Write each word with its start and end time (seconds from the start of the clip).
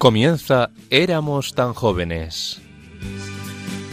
Comienza 0.00 0.70
Éramos 0.88 1.52
tan 1.54 1.74
jóvenes. 1.74 2.58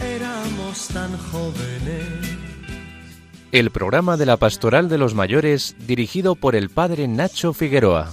Éramos 0.02 0.88
tan 0.88 1.14
jóvenes. 1.18 2.08
El 3.52 3.70
programa 3.70 4.16
de 4.16 4.24
la 4.24 4.38
Pastoral 4.38 4.88
de 4.88 4.96
los 4.96 5.14
Mayores 5.14 5.76
dirigido 5.86 6.34
por 6.34 6.56
el 6.56 6.70
padre 6.70 7.08
Nacho 7.08 7.52
Figueroa. 7.52 8.10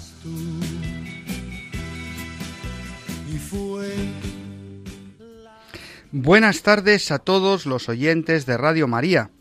Buenas 6.11 6.63
tardes 6.63 7.11
a 7.11 7.19
todos 7.19 7.65
los 7.65 7.87
oyentes 7.87 8.45
de 8.45 8.57
Radio 8.57 8.89
María. 8.89 9.31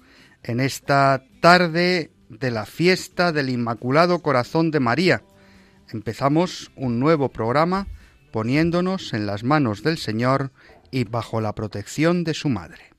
En 0.45 0.61
esta 0.61 1.25
tarde 1.41 2.13
de 2.29 2.53
la 2.53 2.67
fiesta 2.67 3.33
del 3.33 3.49
Inmaculado 3.51 4.21
Corazón 4.21 4.71
de 4.71 4.79
María, 4.79 5.25
empezamos 5.89 6.71
un 6.77 7.01
nuevo 7.01 7.31
programa 7.31 7.89
poniéndonos 8.35 9.13
en 9.13 9.27
las 9.27 9.45
manos 9.45 9.85
del 9.85 9.97
Señor 9.97 10.51
y 10.91 11.05
bajo 11.05 11.41
la 11.41 11.55
protección 11.55 12.25
de 12.25 12.35
su 12.35 12.49
Madre. 12.49 12.94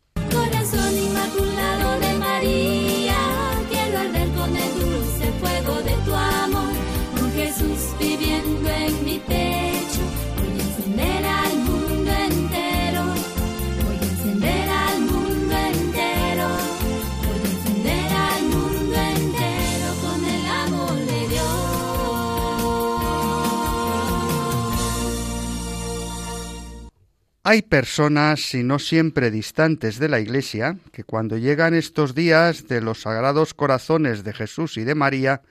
Hay 27.48 27.62
personas, 27.62 28.56
y 28.56 28.64
no 28.64 28.80
siempre 28.80 29.30
distantes 29.30 30.00
de 30.00 30.10
la 30.10 30.20
Iglesia, 30.20 30.80
que 30.92 31.04
cuando 31.04 31.38
llegan 31.38 31.76
estos 31.76 32.16
días 32.16 32.68
de 32.68 32.82
los 32.82 33.02
sagrados 33.02 33.54
corazones 33.54 34.24
de 34.24 34.34
Jesús 34.34 34.78
y 34.78 34.84
de 34.84 34.96
María, 34.96 35.44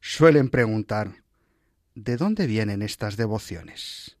suelen 0.00 0.48
preguntar, 0.48 1.10
¿de 1.94 2.16
dónde 2.16 2.46
vienen 2.46 2.80
estas 2.80 3.18
devociones? 3.18 4.16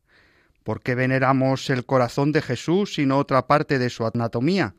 ¿Por 0.62 0.82
qué 0.82 0.94
veneramos 0.94 1.70
el 1.70 1.86
corazón 1.86 2.32
de 2.32 2.42
Jesús 2.42 2.98
y 2.98 3.06
no 3.06 3.16
otra 3.16 3.46
parte 3.46 3.78
de 3.78 3.88
su 3.88 4.04
anatomía? 4.04 4.74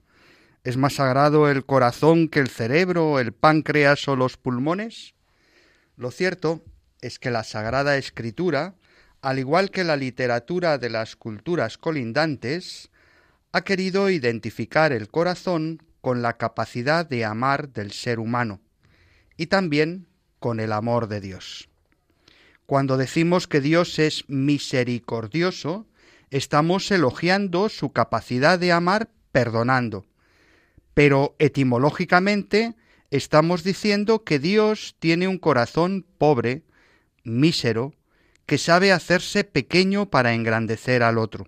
¿Es 0.63 0.77
más 0.77 0.93
sagrado 0.93 1.49
el 1.49 1.65
corazón 1.65 2.29
que 2.29 2.39
el 2.39 2.49
cerebro, 2.49 3.19
el 3.19 3.33
páncreas 3.33 4.07
o 4.07 4.15
los 4.15 4.37
pulmones? 4.37 5.15
Lo 5.97 6.11
cierto 6.11 6.63
es 7.01 7.17
que 7.17 7.31
la 7.31 7.43
Sagrada 7.43 7.97
Escritura, 7.97 8.75
al 9.23 9.39
igual 9.39 9.71
que 9.71 9.85
la 9.85 9.95
literatura 9.95 10.77
de 10.77 10.89
las 10.89 11.15
culturas 11.15 11.77
colindantes, 11.77 12.91
ha 13.53 13.61
querido 13.61 14.09
identificar 14.09 14.91
el 14.91 15.07
corazón 15.07 15.81
con 16.01 16.21
la 16.21 16.33
capacidad 16.33 17.05
de 17.05 17.23
amar 17.23 17.69
del 17.69 17.93
ser 17.93 18.19
humano 18.19 18.59
y 19.37 19.45
también 19.45 20.07
con 20.39 20.59
el 20.59 20.73
amor 20.73 21.07
de 21.07 21.21
Dios. 21.21 21.69
Cuando 22.65 22.97
decimos 22.97 23.47
que 23.47 23.61
Dios 23.61 23.97
es 23.97 24.25
misericordioso, 24.27 25.87
estamos 26.29 26.91
elogiando 26.91 27.69
su 27.69 27.93
capacidad 27.93 28.59
de 28.59 28.73
amar 28.73 29.09
perdonando, 29.31 30.05
pero 30.93 31.33
etimológicamente 31.39 32.75
estamos 33.09 33.63
diciendo 33.63 34.25
que 34.25 34.37
Dios 34.37 34.97
tiene 34.99 35.29
un 35.29 35.37
corazón 35.37 36.05
pobre, 36.17 36.63
mísero, 37.23 37.93
que 38.45 38.57
sabe 38.57 38.91
hacerse 38.91 39.43
pequeño 39.43 40.09
para 40.09 40.33
engrandecer 40.33 41.03
al 41.03 41.17
otro. 41.17 41.47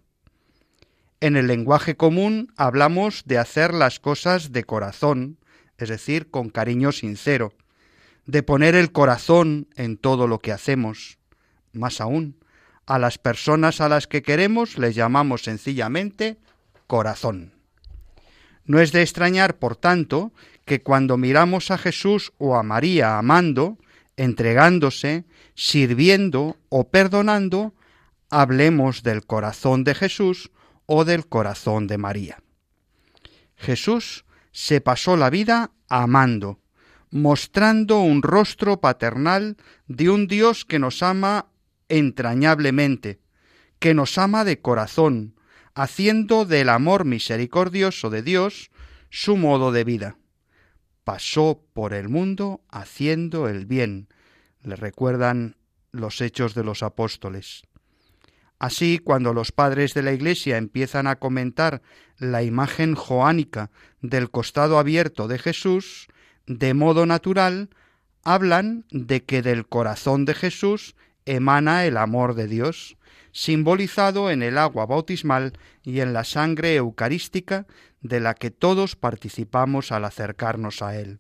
En 1.22 1.36
el 1.36 1.48
lenguaje 1.48 1.96
común 1.96 2.54
hablamos 2.58 3.24
de 3.26 3.38
hacer 3.38 3.74
las 3.74 4.00
cosas 4.00 4.52
de 4.52 4.64
corazón, 4.64 5.38
es 5.78 5.90
decir, 5.90 6.30
con 6.30 6.50
cariño 6.50 6.92
sincero, 6.92 7.54
de 8.26 8.44
poner 8.44 8.76
el 8.76 8.92
corazón 8.92 9.68
en 9.76 9.98
todo 9.98 10.28
lo 10.28 10.40
que 10.40 10.52
hacemos. 10.52 11.18
Más 11.74 12.02
aún, 12.02 12.38
a 12.86 13.00
las 13.00 13.18
personas 13.18 13.82
a 13.82 13.90
las 13.90 14.08
que 14.08 14.22
queremos 14.22 14.78
les 14.78 14.96
llamamos 14.96 15.44
sencillamente 15.44 16.38
corazón. 16.88 17.54
No 18.66 18.80
es 18.80 18.92
de 18.92 19.02
extrañar, 19.02 19.58
por 19.58 19.76
tanto, 19.76 20.32
que 20.66 20.82
cuando 20.82 21.18
miramos 21.18 21.72
a 21.72 21.78
Jesús 21.78 22.34
o 22.38 22.56
a 22.56 22.64
María 22.64 23.18
amando, 23.18 23.78
entregándose, 24.18 25.26
sirviendo 25.56 26.58
o 26.70 26.90
perdonando, 26.90 27.74
hablemos 28.30 29.04
del 29.04 29.26
corazón 29.26 29.84
de 29.84 29.96
Jesús 29.96 30.52
o 30.86 31.06
del 31.06 31.28
corazón 31.28 31.88
de 31.88 31.98
María. 31.98 32.44
Jesús 33.56 34.26
se 34.52 34.82
pasó 34.82 35.18
la 35.18 35.30
vida 35.30 35.72
amando, 35.90 36.60
mostrando 37.10 38.00
un 38.00 38.22
rostro 38.22 38.82
paternal 38.82 39.58
de 39.88 40.10
un 40.10 40.28
Dios 40.28 40.66
que 40.66 40.80
nos 40.80 41.02
ama 41.02 41.48
entrañablemente, 41.88 43.20
que 43.80 43.94
nos 43.94 44.18
ama 44.18 44.44
de 44.44 44.60
corazón, 44.60 45.36
haciendo 45.74 46.46
del 46.46 46.70
amor 46.70 47.06
misericordioso 47.06 48.10
de 48.10 48.22
Dios 48.22 48.72
su 49.10 49.38
modo 49.38 49.72
de 49.72 49.84
vida. 49.84 50.18
Pasó 51.04 51.64
por 51.74 51.94
el 51.94 52.10
mundo 52.10 52.62
haciendo 52.70 53.48
el 53.48 53.66
bien, 53.66 54.10
le 54.66 54.76
recuerdan 54.76 55.56
los 55.92 56.22
hechos 56.22 56.56
de 56.56 56.64
los 56.64 56.84
apóstoles. 56.84 57.64
Así, 58.58 59.00
cuando 59.00 59.34
los 59.34 59.52
padres 59.52 59.94
de 59.94 60.02
la 60.02 60.14
Iglesia 60.14 60.58
empiezan 60.58 61.08
a 61.08 61.18
comentar 61.18 61.82
la 62.18 62.42
imagen 62.44 62.96
joánica 62.96 63.70
del 64.02 64.32
costado 64.32 64.80
abierto 64.80 65.28
de 65.28 65.40
Jesús, 65.40 66.08
de 66.48 66.74
modo 66.74 67.06
natural, 67.06 67.70
hablan 68.24 68.86
de 68.92 69.24
que 69.24 69.42
del 69.42 69.68
corazón 69.68 70.26
de 70.26 70.34
Jesús 70.34 70.96
emana 71.26 71.86
el 71.86 71.98
amor 71.98 72.34
de 72.36 72.48
Dios, 72.48 72.98
simbolizado 73.32 74.32
en 74.32 74.42
el 74.42 74.58
agua 74.58 74.86
bautismal 74.86 75.54
y 75.84 76.00
en 76.00 76.14
la 76.14 76.24
sangre 76.24 76.76
eucarística 76.76 77.68
de 78.02 78.20
la 78.20 78.34
que 78.34 78.52
todos 78.52 78.96
participamos 78.96 79.92
al 79.92 80.06
acercarnos 80.06 80.82
a 80.82 80.96
Él. 80.96 81.20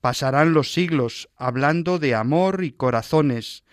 Pasarán 0.00 0.54
los 0.54 0.72
siglos 0.72 1.28
hablando 1.36 1.98
de 1.98 2.14
amor 2.14 2.64
y 2.64 2.72
corazones, 2.72 3.64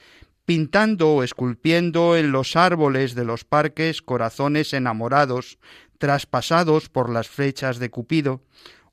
pintando 0.45 1.13
o 1.13 1.23
esculpiendo 1.23 2.17
en 2.17 2.31
los 2.31 2.55
árboles 2.55 3.15
de 3.15 3.25
los 3.25 3.43
parques 3.43 4.01
corazones 4.01 4.73
enamorados, 4.73 5.57
traspasados 5.97 6.89
por 6.89 7.09
las 7.09 7.27
flechas 7.27 7.79
de 7.79 7.89
Cupido, 7.89 8.41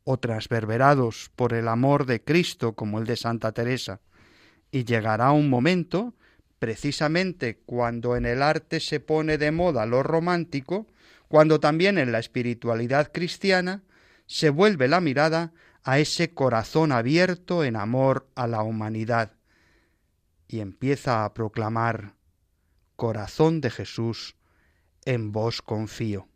o 0.04 0.18
transverberados 0.18 1.30
por 1.34 1.54
el 1.54 1.66
amor 1.66 2.06
de 2.06 2.22
Cristo 2.22 2.74
como 2.74 2.98
el 2.98 3.06
de 3.06 3.16
Santa 3.16 3.52
Teresa. 3.52 4.00
Y 4.70 4.84
llegará 4.84 5.32
un 5.32 5.48
momento, 5.48 6.14
precisamente 6.58 7.58
cuando 7.64 8.16
en 8.16 8.26
el 8.26 8.42
arte 8.42 8.80
se 8.80 9.00
pone 9.00 9.38
de 9.38 9.50
moda 9.50 9.86
lo 9.86 10.02
romántico, 10.02 10.86
cuando 11.28 11.58
también 11.58 11.98
en 11.98 12.12
la 12.12 12.18
espiritualidad 12.18 13.10
cristiana 13.12 13.82
se 14.26 14.50
vuelve 14.50 14.88
la 14.88 15.00
mirada 15.00 15.52
a 15.84 15.98
ese 15.98 16.32
corazón 16.32 16.92
abierto 16.92 17.62
en 17.62 17.76
amor 17.76 18.26
a 18.34 18.46
la 18.46 18.62
humanidad 18.62 19.32
y 20.48 20.60
empieza 20.60 21.24
a 21.24 21.34
proclamar 21.34 22.14
Corazón 22.96 23.60
de 23.60 23.70
Jesús, 23.70 24.36
en 25.04 25.32
vos 25.32 25.60
confío. 25.60 26.28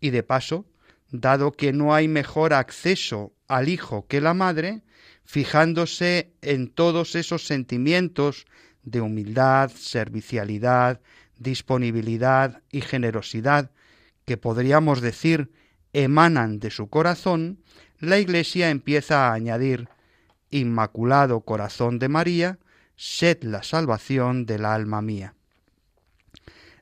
Y 0.00 0.10
de 0.10 0.22
paso, 0.22 0.66
dado 1.10 1.52
que 1.52 1.72
no 1.72 1.94
hay 1.94 2.08
mejor 2.08 2.52
acceso 2.52 3.32
al 3.48 3.68
Hijo 3.68 4.06
que 4.06 4.20
la 4.20 4.34
Madre, 4.34 4.82
fijándose 5.24 6.34
en 6.42 6.68
todos 6.68 7.14
esos 7.14 7.46
sentimientos 7.46 8.46
de 8.82 9.00
humildad, 9.00 9.70
servicialidad, 9.70 11.00
disponibilidad 11.38 12.62
y 12.70 12.80
generosidad 12.80 13.70
que 14.24 14.36
podríamos 14.36 15.00
decir 15.00 15.52
emanan 15.92 16.58
de 16.58 16.70
su 16.70 16.88
corazón, 16.88 17.62
la 17.98 18.18
Iglesia 18.18 18.70
empieza 18.70 19.28
a 19.28 19.32
añadir 19.32 19.88
Inmaculado 20.50 21.40
Corazón 21.40 21.98
de 21.98 22.08
María, 22.08 22.58
sed 22.96 23.42
la 23.42 23.62
salvación 23.62 24.46
del 24.46 24.64
alma 24.64 25.02
mía. 25.02 25.34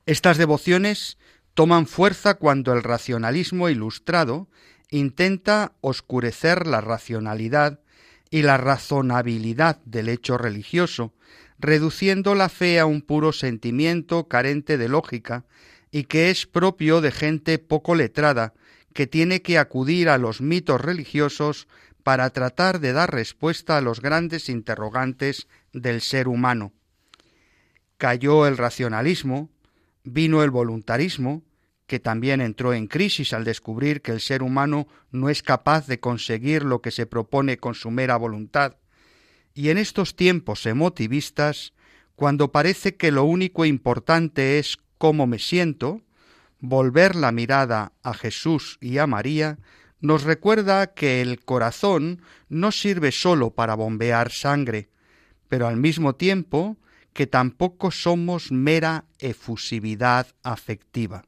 Estas 0.06 0.38
devociones 0.38 1.18
toman 1.54 1.86
fuerza 1.86 2.34
cuando 2.34 2.72
el 2.72 2.82
racionalismo 2.82 3.68
ilustrado 3.68 4.48
intenta 4.90 5.72
oscurecer 5.80 6.66
la 6.66 6.80
racionalidad 6.80 7.80
y 8.30 8.42
la 8.42 8.56
razonabilidad 8.56 9.78
del 9.84 10.08
hecho 10.08 10.36
religioso, 10.36 11.14
reduciendo 11.58 12.34
la 12.34 12.48
fe 12.48 12.80
a 12.80 12.86
un 12.86 13.00
puro 13.00 13.32
sentimiento 13.32 14.28
carente 14.28 14.76
de 14.76 14.88
lógica 14.88 15.44
y 15.90 16.04
que 16.04 16.30
es 16.30 16.46
propio 16.46 17.00
de 17.00 17.12
gente 17.12 17.58
poco 17.58 17.94
letrada, 17.94 18.52
que 18.94 19.06
tiene 19.06 19.42
que 19.42 19.58
acudir 19.58 20.08
a 20.08 20.16
los 20.16 20.40
mitos 20.40 20.80
religiosos 20.80 21.68
para 22.02 22.30
tratar 22.30 22.80
de 22.80 22.94
dar 22.94 23.12
respuesta 23.12 23.76
a 23.76 23.82
los 23.82 24.00
grandes 24.00 24.48
interrogantes 24.48 25.48
del 25.74 26.00
ser 26.00 26.28
humano. 26.28 26.72
Cayó 27.98 28.46
el 28.46 28.56
racionalismo, 28.56 29.50
Vino 30.06 30.42
el 30.42 30.50
voluntarismo, 30.50 31.42
que 31.86 31.98
también 31.98 32.42
entró 32.42 32.74
en 32.74 32.88
crisis 32.88 33.32
al 33.32 33.44
descubrir 33.44 34.02
que 34.02 34.12
el 34.12 34.20
ser 34.20 34.42
humano 34.42 34.86
no 35.10 35.30
es 35.30 35.42
capaz 35.42 35.86
de 35.86 35.98
conseguir 35.98 36.62
lo 36.62 36.82
que 36.82 36.90
se 36.90 37.06
propone 37.06 37.56
con 37.56 37.74
su 37.74 37.90
mera 37.90 38.16
voluntad. 38.16 38.76
Y 39.54 39.70
en 39.70 39.78
estos 39.78 40.14
tiempos 40.14 40.66
emotivistas, 40.66 41.72
cuando 42.16 42.52
parece 42.52 42.96
que 42.96 43.12
lo 43.12 43.24
único 43.24 43.64
importante 43.64 44.58
es 44.58 44.76
cómo 44.98 45.26
me 45.26 45.38
siento, 45.38 46.02
volver 46.64 47.14
la 47.14 47.30
mirada 47.30 47.92
a 48.02 48.14
Jesús 48.14 48.78
y 48.80 48.96
a 48.96 49.06
María 49.06 49.58
nos 50.00 50.22
recuerda 50.22 50.94
que 50.94 51.20
el 51.20 51.44
corazón 51.44 52.22
no 52.48 52.72
sirve 52.72 53.12
sólo 53.12 53.50
para 53.50 53.74
bombear 53.74 54.32
sangre, 54.32 54.88
pero 55.48 55.66
al 55.66 55.76
mismo 55.76 56.14
tiempo 56.14 56.78
que 57.12 57.26
tampoco 57.26 57.90
somos 57.90 58.50
mera 58.50 59.04
efusividad 59.18 60.26
afectiva. 60.42 61.24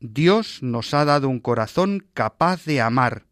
Dios 0.00 0.62
nos 0.62 0.94
ha 0.94 1.04
dado 1.04 1.28
un 1.28 1.40
corazón 1.40 2.06
capaz 2.12 2.64
de 2.64 2.80
amar, 2.80 3.26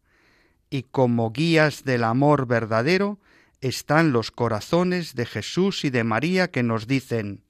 y 0.69 0.83
como 0.83 1.31
guías 1.31 1.83
del 1.83 2.05
amor 2.05 2.47
verdadero 2.47 3.19
están 3.59 4.13
los 4.13 4.31
corazones 4.31 5.15
de 5.15 5.25
Jesús 5.25 5.83
y 5.83 5.89
de 5.89 6.03
María 6.05 6.49
que 6.49 6.63
nos 6.63 6.87
dicen 6.87 7.43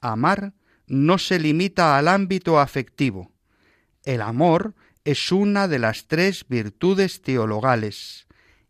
amar 0.00 0.54
no 0.86 1.18
se 1.18 1.38
limita 1.38 1.98
al 1.98 2.08
ámbito 2.08 2.58
afectivo. 2.58 3.32
El 4.04 4.22
amor 4.22 4.74
es 5.04 5.32
una 5.32 5.68
de 5.68 5.78
las 5.78 6.06
tres 6.06 6.46
virtudes 6.48 7.22
teologales, 7.22 8.26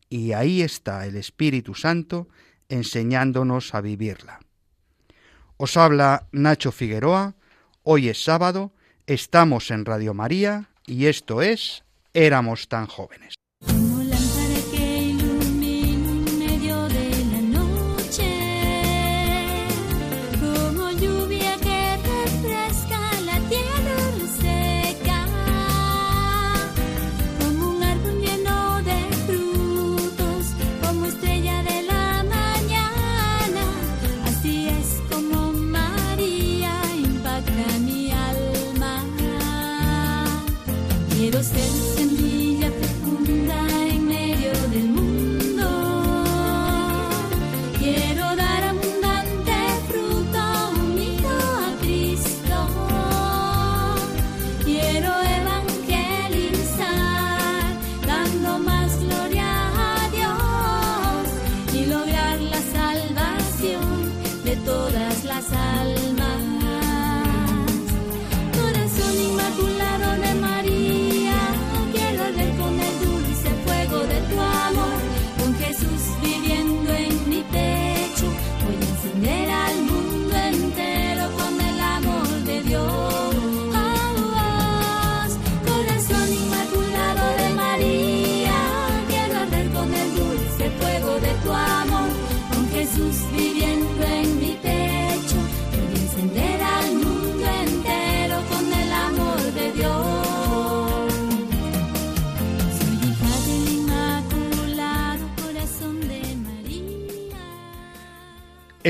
y 0.09 0.33
ahí 0.33 0.63
está 0.63 1.07
el 1.07 1.17
Espíritu 1.17 1.75
Santo 1.75 2.29
enseñándonos 2.69 3.75
a 3.75 3.81
vivirla. 3.81 4.41
Os 5.57 5.77
habla 5.77 6.29
Nacho 6.33 6.73
Figueroa, 6.73 7.35
hoy 7.83 8.09
es 8.09 8.23
sábado, 8.23 8.73
estamos 9.07 9.71
en 9.71 9.85
Radio 9.85 10.13
María 10.13 10.69
y 10.85 11.07
esto 11.07 11.43
es 11.43 11.85
Éramos 12.13 12.69
tan 12.69 12.87
jóvenes. 12.87 13.36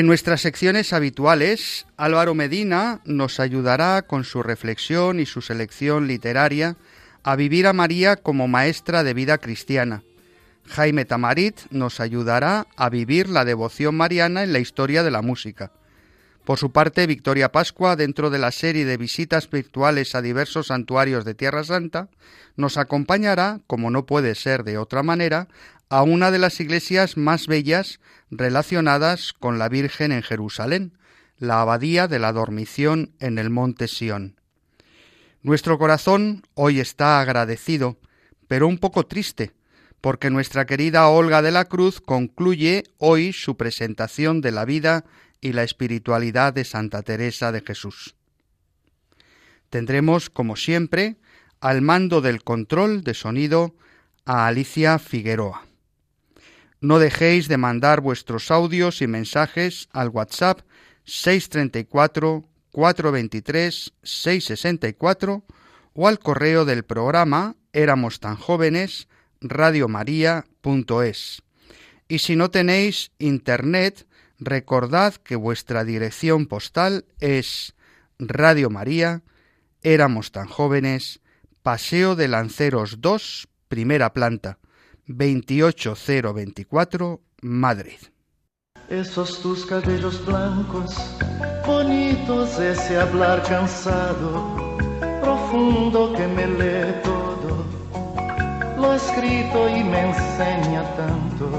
Nuestras 0.06 0.42
secciones 0.42 0.92
habituales, 0.92 1.84
Álvaro 1.96 2.32
Medina 2.36 3.00
nos 3.04 3.40
ayudará 3.40 4.02
con 4.02 4.22
su 4.22 4.40
reflexión 4.40 5.18
y 5.18 5.26
su 5.26 5.42
selección 5.42 6.06
literaria 6.06 6.76
a 7.24 7.34
vivir 7.34 7.66
a 7.66 7.72
María 7.72 8.14
como 8.14 8.46
maestra 8.46 9.02
de 9.02 9.14
vida 9.14 9.38
cristiana. 9.38 10.04
Jaime 10.64 11.06
Tamarit 11.06 11.58
nos 11.70 11.98
ayudará 11.98 12.68
a 12.76 12.88
vivir 12.88 13.28
la 13.28 13.44
devoción 13.44 13.96
mariana 13.96 14.44
en 14.44 14.52
la 14.52 14.60
historia 14.60 15.02
de 15.02 15.10
la 15.10 15.22
música. 15.22 15.72
Por 16.44 16.60
su 16.60 16.70
parte, 16.70 17.08
Victoria 17.08 17.50
Pascua, 17.50 17.96
dentro 17.96 18.30
de 18.30 18.38
la 18.38 18.52
serie 18.52 18.84
de 18.84 18.96
visitas 18.96 19.50
virtuales 19.50 20.14
a 20.14 20.22
diversos 20.22 20.68
santuarios 20.68 21.24
de 21.24 21.34
Tierra 21.34 21.64
Santa, 21.64 22.08
nos 22.54 22.76
acompañará, 22.76 23.58
como 23.66 23.90
no 23.90 24.06
puede 24.06 24.36
ser 24.36 24.62
de 24.62 24.78
otra 24.78 25.02
manera, 25.02 25.48
a 25.88 26.02
una 26.02 26.30
de 26.30 26.38
las 26.38 26.60
iglesias 26.60 27.16
más 27.16 27.46
bellas 27.46 28.00
relacionadas 28.30 29.32
con 29.32 29.58
la 29.58 29.68
Virgen 29.68 30.12
en 30.12 30.22
Jerusalén, 30.22 30.98
la 31.38 31.60
Abadía 31.60 32.08
de 32.08 32.18
la 32.18 32.32
Dormición 32.32 33.12
en 33.20 33.38
el 33.38 33.50
Monte 33.50 33.86
Sión. 33.88 34.40
Nuestro 35.42 35.78
corazón 35.78 36.42
hoy 36.54 36.80
está 36.80 37.20
agradecido, 37.20 37.98
pero 38.48 38.66
un 38.66 38.78
poco 38.78 39.06
triste, 39.06 39.52
porque 40.00 40.30
nuestra 40.30 40.66
querida 40.66 41.08
Olga 41.08 41.40
de 41.40 41.52
la 41.52 41.66
Cruz 41.66 42.00
concluye 42.00 42.84
hoy 42.98 43.32
su 43.32 43.56
presentación 43.56 44.40
de 44.40 44.52
la 44.52 44.64
vida 44.64 45.04
y 45.40 45.52
la 45.52 45.62
espiritualidad 45.62 46.52
de 46.52 46.64
Santa 46.64 47.02
Teresa 47.02 47.52
de 47.52 47.60
Jesús. 47.60 48.16
Tendremos, 49.70 50.30
como 50.30 50.56
siempre, 50.56 51.16
al 51.60 51.82
mando 51.82 52.20
del 52.20 52.42
control 52.42 53.04
de 53.04 53.14
sonido 53.14 53.74
a 54.24 54.46
Alicia 54.46 54.98
Figueroa. 54.98 55.65
No 56.80 56.98
dejéis 56.98 57.48
de 57.48 57.56
mandar 57.56 58.00
vuestros 58.00 58.50
audios 58.50 59.02
y 59.02 59.06
mensajes 59.06 59.88
al 59.92 60.10
WhatsApp 60.10 60.60
634 61.04 62.44
423 62.70 63.92
664 64.02 65.44
o 65.94 66.08
al 66.08 66.18
correo 66.18 66.64
del 66.64 66.84
programa 66.84 67.56
éramos 67.72 68.20
tan 68.20 68.36
jóvenes 68.36 69.08
radiomaria.es. 69.40 71.42
Y 72.08 72.18
si 72.18 72.36
no 72.36 72.50
tenéis 72.50 73.12
internet, 73.18 74.06
recordad 74.38 75.14
que 75.14 75.36
vuestra 75.36 75.84
dirección 75.84 76.46
postal 76.46 77.06
es 77.20 77.74
Radio 78.18 78.70
María, 78.70 79.22
éramos 79.82 80.32
tan 80.32 80.46
jóvenes, 80.46 81.20
Paseo 81.62 82.14
de 82.14 82.28
Lanceros 82.28 83.00
2, 83.00 83.48
primera 83.68 84.12
planta, 84.12 84.58
28024, 85.08 87.20
Madrid. 87.42 87.98
Esos 88.88 89.40
tus 89.40 89.66
cabellos 89.66 90.24
blancos, 90.24 90.96
bonitos, 91.66 92.58
ese 92.58 92.98
hablar 92.98 93.42
cansado, 93.44 94.56
profundo 95.20 96.14
que 96.14 96.26
me 96.26 96.46
lee 96.46 96.94
todo, 97.02 97.66
lo 98.76 98.94
escrito 98.94 99.68
y 99.68 99.84
me 99.84 100.10
enseña 100.10 100.82
tanto. 100.96 101.50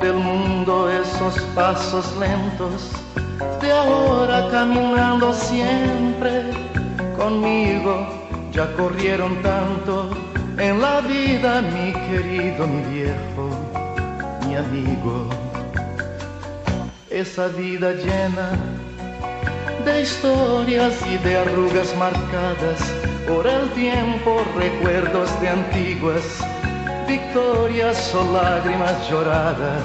Del 0.00 0.16
mundo 0.16 0.90
esos 0.90 1.40
pasos 1.54 2.16
lentos, 2.16 2.90
de 3.60 3.72
ahora 3.72 4.48
caminando 4.50 5.32
siempre. 5.32 6.50
Conmigo, 7.16 8.06
ya 8.52 8.74
corrieron 8.74 9.40
tanto 9.42 10.10
en 10.58 10.80
la 10.80 11.00
vida 11.00 11.62
mi 11.62 11.92
querido, 11.92 12.66
mi 12.66 12.82
viejo, 12.94 13.50
mi 14.46 14.56
amigo 14.56 15.28
esa 17.14 17.46
vida 17.46 17.92
llena 17.92 18.50
de 19.84 20.02
historias 20.02 20.94
y 21.06 21.16
de 21.18 21.36
arrugas 21.36 21.94
marcadas 21.96 22.80
por 23.28 23.46
el 23.46 23.70
tiempo, 23.70 24.42
recuerdos 24.56 25.30
de 25.40 25.48
antiguas 25.48 26.24
victorias 27.06 28.12
o 28.16 28.32
lágrimas 28.32 29.08
lloradas. 29.08 29.84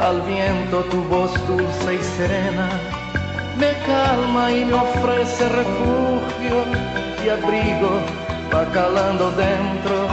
Al 0.00 0.22
viento 0.22 0.84
tu 0.84 1.02
voz 1.04 1.32
dulce 1.46 1.96
y 1.96 2.02
serena 2.16 2.70
me 3.58 3.72
calma 3.84 4.50
y 4.50 4.64
me 4.64 4.72
ofrece 4.72 5.48
refugio 5.50 6.64
y 7.24 7.28
abrigo, 7.28 7.90
va 8.52 8.70
calando 8.72 9.30
dentro 9.32 10.08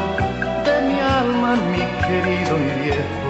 de 0.66 0.82
mi 0.88 1.00
alma, 1.00 1.56
mi 1.56 1.84
querido, 2.08 2.58
mi 2.58 2.74
viejo, 2.84 3.30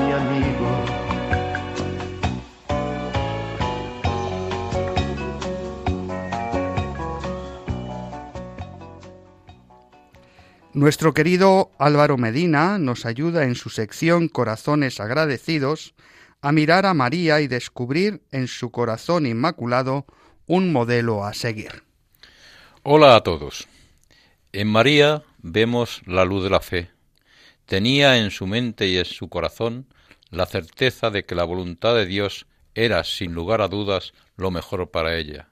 mi 0.00 0.12
amigo. 0.12 0.96
Nuestro 10.72 11.14
querido 11.14 11.70
Álvaro 11.78 12.18
Medina 12.18 12.78
nos 12.78 13.06
ayuda 13.06 13.44
en 13.44 13.54
su 13.54 13.70
sección 13.70 14.28
Corazones 14.28 15.00
agradecidos 15.00 15.94
a 16.42 16.52
mirar 16.52 16.84
a 16.84 16.92
María 16.92 17.40
y 17.40 17.48
descubrir 17.48 18.22
en 18.30 18.46
su 18.46 18.70
corazón 18.70 19.24
inmaculado 19.24 20.04
un 20.46 20.72
modelo 20.72 21.24
a 21.24 21.32
seguir. 21.32 21.82
Hola 22.82 23.16
a 23.16 23.22
todos. 23.22 23.66
En 24.58 24.68
María 24.68 25.22
vemos 25.42 26.00
la 26.06 26.24
luz 26.24 26.42
de 26.42 26.48
la 26.48 26.60
fe. 26.60 26.90
Tenía 27.66 28.16
en 28.16 28.30
su 28.30 28.46
mente 28.46 28.88
y 28.88 28.96
en 28.96 29.04
su 29.04 29.28
corazón 29.28 29.86
la 30.30 30.46
certeza 30.46 31.10
de 31.10 31.26
que 31.26 31.34
la 31.34 31.44
voluntad 31.44 31.94
de 31.94 32.06
Dios 32.06 32.46
era, 32.74 33.04
sin 33.04 33.34
lugar 33.34 33.60
a 33.60 33.68
dudas, 33.68 34.14
lo 34.34 34.50
mejor 34.50 34.90
para 34.90 35.18
ella. 35.18 35.50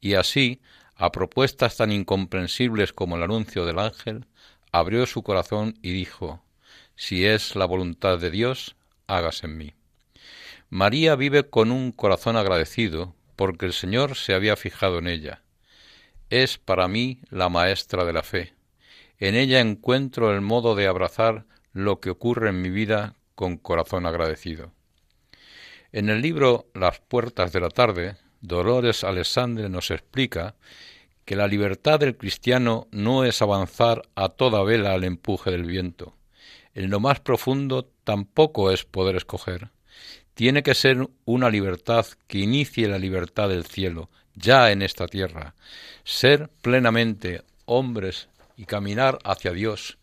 Y 0.00 0.14
así, 0.14 0.60
a 0.94 1.10
propuestas 1.10 1.78
tan 1.78 1.90
incomprensibles 1.90 2.92
como 2.92 3.16
el 3.16 3.24
anuncio 3.24 3.66
del 3.66 3.80
ángel, 3.80 4.26
abrió 4.70 5.04
su 5.06 5.24
corazón 5.24 5.76
y 5.82 5.90
dijo, 5.90 6.44
Si 6.94 7.26
es 7.26 7.56
la 7.56 7.64
voluntad 7.64 8.20
de 8.20 8.30
Dios, 8.30 8.76
hágase 9.08 9.46
en 9.46 9.56
mí. 9.56 9.74
María 10.70 11.16
vive 11.16 11.50
con 11.50 11.72
un 11.72 11.90
corazón 11.90 12.36
agradecido 12.36 13.16
porque 13.34 13.66
el 13.66 13.72
Señor 13.72 14.14
se 14.14 14.32
había 14.32 14.54
fijado 14.54 15.00
en 15.00 15.08
ella. 15.08 15.42
Es 16.30 16.58
para 16.58 16.88
mí 16.88 17.20
la 17.30 17.48
maestra 17.48 18.04
de 18.04 18.12
la 18.12 18.22
fe. 18.22 18.52
En 19.18 19.34
ella 19.34 19.60
encuentro 19.60 20.34
el 20.34 20.42
modo 20.42 20.74
de 20.74 20.86
abrazar 20.86 21.46
lo 21.72 22.00
que 22.00 22.10
ocurre 22.10 22.50
en 22.50 22.60
mi 22.60 22.68
vida 22.68 23.14
con 23.34 23.56
corazón 23.56 24.04
agradecido. 24.04 24.72
En 25.90 26.10
el 26.10 26.20
libro 26.20 26.66
Las 26.74 27.00
puertas 27.00 27.52
de 27.52 27.60
la 27.60 27.70
tarde, 27.70 28.16
Dolores 28.42 29.04
Alessandre 29.04 29.70
nos 29.70 29.90
explica 29.90 30.54
que 31.24 31.34
la 31.34 31.46
libertad 31.46 31.98
del 31.98 32.16
cristiano 32.16 32.88
no 32.90 33.24
es 33.24 33.40
avanzar 33.40 34.02
a 34.14 34.28
toda 34.28 34.62
vela 34.62 34.92
al 34.92 35.04
empuje 35.04 35.50
del 35.50 35.64
viento. 35.64 36.14
En 36.74 36.90
lo 36.90 37.00
más 37.00 37.20
profundo 37.20 37.90
tampoco 38.04 38.70
es 38.70 38.84
poder 38.84 39.16
escoger. 39.16 39.70
Tiene 40.34 40.62
que 40.62 40.74
ser 40.74 41.08
una 41.24 41.50
libertad 41.50 42.06
que 42.26 42.38
inicie 42.38 42.86
la 42.86 42.98
libertad 42.98 43.48
del 43.48 43.64
cielo, 43.64 44.10
ya 44.38 44.70
en 44.70 44.82
esta 44.82 45.06
tierra. 45.06 45.54
Ser 46.04 46.48
plenamente 46.62 47.42
hombres 47.64 48.28
y 48.56 48.64
caminar 48.64 49.18
hacia 49.24 49.52
Dios. 49.52 49.98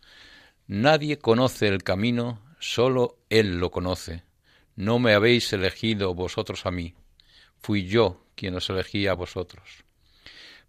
Nadie 0.66 1.18
conoce 1.18 1.68
el 1.68 1.82
camino, 1.82 2.40
solo 2.58 3.18
Él 3.30 3.58
lo 3.58 3.70
conoce. 3.70 4.22
No 4.76 4.98
me 4.98 5.14
habéis 5.14 5.52
elegido 5.52 6.14
vosotros 6.14 6.66
a 6.66 6.70
mí, 6.70 6.94
fui 7.60 7.86
yo 7.86 8.24
quien 8.34 8.54
os 8.54 8.68
elegí 8.68 9.06
a 9.06 9.14
vosotros. 9.14 9.84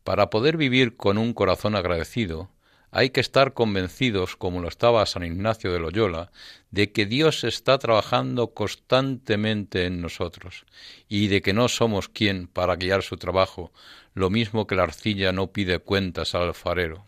Para 0.04 0.30
poder 0.30 0.56
vivir 0.56 0.96
con 0.96 1.18
un 1.18 1.34
corazón 1.34 1.76
agradecido, 1.76 2.50
hay 2.92 3.10
que 3.10 3.20
estar 3.20 3.54
convencidos, 3.54 4.36
como 4.36 4.62
lo 4.62 4.68
estaba 4.68 5.06
San 5.06 5.24
Ignacio 5.24 5.74
de 5.74 5.80
Loyola, 5.80 6.32
de 6.72 6.92
que 6.92 7.06
Dios 7.06 7.44
está 7.44 7.78
trabajando 7.78 8.54
constantemente 8.54 9.86
en 9.86 10.02
nosotros 10.02 10.66
y 11.08 11.28
de 11.28 11.42
que 11.42 11.54
no 11.54 11.68
somos 11.68 12.10
quien 12.10 12.48
para 12.48 12.76
guiar 12.76 13.04
su 13.04 13.18
trabajo, 13.18 13.72
lo 14.14 14.30
mismo 14.30 14.68
que 14.68 14.76
la 14.76 14.84
arcilla 14.84 15.32
no 15.32 15.52
pide 15.52 15.80
cuentas 15.80 16.34
al 16.34 16.44
alfarero. 16.44 17.06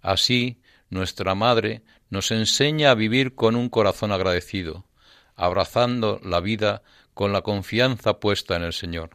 Así, 0.00 0.60
nuestra 0.88 1.34
Madre 1.34 1.82
nos 2.10 2.30
enseña 2.30 2.90
a 2.90 2.94
vivir 2.94 3.34
con 3.34 3.56
un 3.56 3.68
corazón 3.68 4.12
agradecido, 4.12 4.86
abrazando 5.34 6.20
la 6.24 6.40
vida 6.40 6.82
con 7.14 7.32
la 7.32 7.42
confianza 7.42 8.20
puesta 8.20 8.56
en 8.56 8.62
el 8.62 8.72
Señor. 8.72 9.10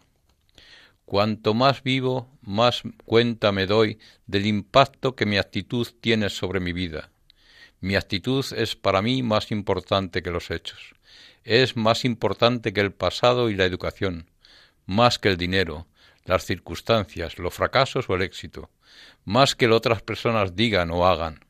Cuanto 1.05 1.53
más 1.53 1.83
vivo, 1.83 2.29
más 2.41 2.83
cuenta 3.05 3.51
me 3.51 3.65
doy 3.65 3.99
del 4.27 4.45
impacto 4.45 5.15
que 5.15 5.25
mi 5.25 5.37
actitud 5.37 5.87
tiene 5.99 6.29
sobre 6.29 6.59
mi 6.59 6.73
vida. 6.73 7.11
Mi 7.81 7.95
actitud 7.95 8.45
es 8.55 8.75
para 8.75 9.01
mí 9.01 9.23
más 9.23 9.51
importante 9.51 10.21
que 10.21 10.31
los 10.31 10.51
hechos. 10.51 10.93
Es 11.43 11.75
más 11.75 12.05
importante 12.05 12.73
que 12.73 12.81
el 12.81 12.93
pasado 12.93 13.49
y 13.49 13.55
la 13.55 13.65
educación, 13.65 14.29
más 14.85 15.17
que 15.17 15.29
el 15.29 15.37
dinero, 15.37 15.87
las 16.25 16.45
circunstancias, 16.45 17.39
los 17.39 17.53
fracasos 17.53 18.09
o 18.09 18.15
el 18.15 18.21
éxito, 18.21 18.69
más 19.25 19.55
que 19.55 19.67
lo 19.67 19.75
otras 19.75 20.01
personas 20.01 20.55
digan 20.55 20.91
o 20.91 21.07
hagan. 21.07 21.45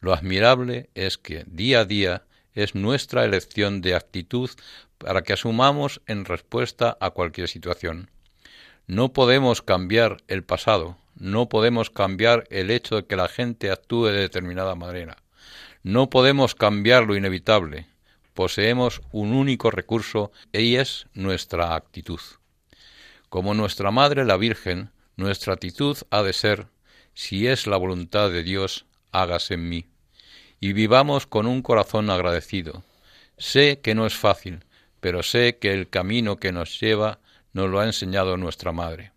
Lo 0.00 0.12
admirable 0.12 0.90
es 0.94 1.18
que 1.18 1.44
día 1.46 1.80
a 1.80 1.84
día 1.84 2.24
es 2.52 2.74
nuestra 2.74 3.24
elección 3.24 3.80
de 3.80 3.94
actitud 3.94 4.50
para 4.98 5.22
que 5.22 5.32
asumamos 5.32 6.00
en 6.06 6.24
respuesta 6.24 6.96
a 7.00 7.10
cualquier 7.10 7.48
situación. 7.48 8.10
No 8.86 9.12
podemos 9.12 9.62
cambiar 9.62 10.18
el 10.28 10.44
pasado, 10.44 10.98
no 11.14 11.48
podemos 11.48 11.90
cambiar 11.90 12.44
el 12.50 12.70
hecho 12.70 12.96
de 12.96 13.06
que 13.06 13.16
la 13.16 13.28
gente 13.28 13.70
actúe 13.70 14.06
de 14.06 14.20
determinada 14.20 14.74
manera, 14.74 15.16
no 15.84 16.08
podemos 16.08 16.54
cambiar 16.54 17.04
lo 17.04 17.14
inevitable. 17.14 17.86
Poseemos 18.32 19.02
un 19.12 19.34
único 19.34 19.70
recurso 19.70 20.32
y 20.50 20.76
es 20.76 21.06
nuestra 21.12 21.74
actitud. 21.74 22.20
Como 23.28 23.52
nuestra 23.52 23.90
Madre 23.90 24.24
la 24.24 24.38
Virgen, 24.38 24.92
nuestra 25.16 25.52
actitud 25.52 25.98
ha 26.08 26.22
de 26.22 26.32
ser, 26.32 26.68
si 27.12 27.48
es 27.48 27.66
la 27.66 27.76
voluntad 27.76 28.30
de 28.30 28.42
Dios, 28.42 28.86
hágase 29.12 29.54
en 29.54 29.68
mí. 29.68 29.84
Y 30.58 30.72
vivamos 30.72 31.26
con 31.26 31.46
un 31.46 31.60
corazón 31.60 32.08
agradecido. 32.08 32.82
Sé 33.36 33.80
que 33.82 33.94
no 33.94 34.06
es 34.06 34.14
fácil, 34.14 34.64
pero 35.00 35.22
sé 35.22 35.58
que 35.58 35.74
el 35.74 35.90
camino 35.90 36.36
que 36.36 36.50
nos 36.50 36.80
lleva 36.80 37.18
nos 37.54 37.70
lo 37.70 37.80
ha 37.80 37.86
enseñado 37.86 38.36
nuestra 38.36 38.72
Madre. 38.72 39.12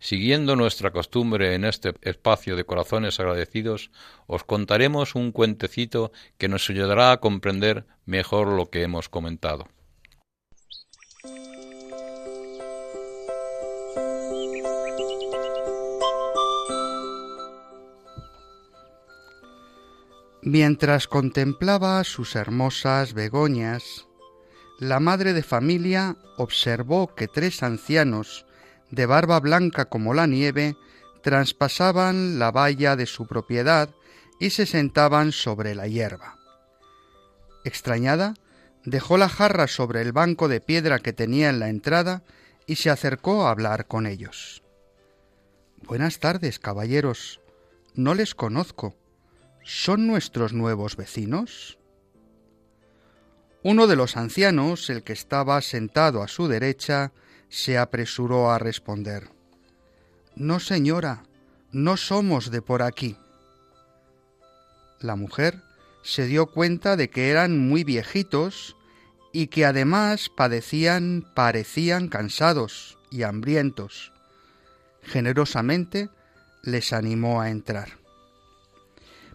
Siguiendo 0.00 0.56
nuestra 0.56 0.90
costumbre 0.90 1.54
en 1.54 1.64
este 1.64 1.94
espacio 2.02 2.56
de 2.56 2.64
corazones 2.64 3.20
agradecidos, 3.20 3.92
os 4.26 4.42
contaremos 4.42 5.14
un 5.14 5.30
cuentecito 5.30 6.10
que 6.38 6.48
nos 6.48 6.68
ayudará 6.68 7.12
a 7.12 7.18
comprender 7.18 7.86
mejor 8.04 8.48
lo 8.48 8.68
que 8.68 8.82
hemos 8.82 9.08
comentado. 9.08 9.68
Mientras 20.44 21.06
contemplaba 21.06 22.02
sus 22.02 22.34
hermosas 22.34 23.14
begonias, 23.14 24.08
la 24.82 24.98
madre 24.98 25.32
de 25.32 25.44
familia 25.44 26.16
observó 26.36 27.14
que 27.14 27.28
tres 27.28 27.62
ancianos, 27.62 28.46
de 28.90 29.06
barba 29.06 29.38
blanca 29.38 29.84
como 29.84 30.12
la 30.12 30.26
nieve, 30.26 30.74
traspasaban 31.22 32.40
la 32.40 32.50
valla 32.50 32.96
de 32.96 33.06
su 33.06 33.28
propiedad 33.28 33.90
y 34.40 34.50
se 34.50 34.66
sentaban 34.66 35.30
sobre 35.30 35.76
la 35.76 35.86
hierba. 35.86 36.36
Extrañada, 37.64 38.34
dejó 38.84 39.18
la 39.18 39.28
jarra 39.28 39.68
sobre 39.68 40.02
el 40.02 40.10
banco 40.10 40.48
de 40.48 40.60
piedra 40.60 40.98
que 40.98 41.12
tenía 41.12 41.48
en 41.48 41.60
la 41.60 41.68
entrada 41.68 42.24
y 42.66 42.74
se 42.74 42.90
acercó 42.90 43.46
a 43.46 43.52
hablar 43.52 43.86
con 43.86 44.08
ellos. 44.08 44.64
Buenas 45.84 46.18
tardes, 46.18 46.58
caballeros. 46.58 47.40
No 47.94 48.14
les 48.14 48.34
conozco. 48.34 48.96
¿Son 49.62 50.08
nuestros 50.08 50.52
nuevos 50.52 50.96
vecinos? 50.96 51.78
Uno 53.64 53.86
de 53.86 53.94
los 53.94 54.16
ancianos, 54.16 54.90
el 54.90 55.04
que 55.04 55.12
estaba 55.12 55.60
sentado 55.62 56.22
a 56.22 56.28
su 56.28 56.48
derecha, 56.48 57.12
se 57.48 57.78
apresuró 57.78 58.50
a 58.50 58.58
responder 58.58 59.28
No, 60.34 60.58
señora, 60.58 61.22
no 61.70 61.96
somos 61.96 62.50
de 62.50 62.60
por 62.60 62.82
aquí. 62.82 63.16
La 65.00 65.14
mujer 65.14 65.62
se 66.02 66.26
dio 66.26 66.46
cuenta 66.46 66.96
de 66.96 67.08
que 67.08 67.30
eran 67.30 67.58
muy 67.58 67.84
viejitos 67.84 68.76
y 69.32 69.46
que 69.46 69.64
además 69.64 70.28
padecían, 70.28 71.24
parecían 71.34 72.08
cansados 72.08 72.98
y 73.10 73.22
hambrientos. 73.22 74.12
Generosamente 75.02 76.08
les 76.62 76.92
animó 76.92 77.40
a 77.40 77.50
entrar. 77.50 77.98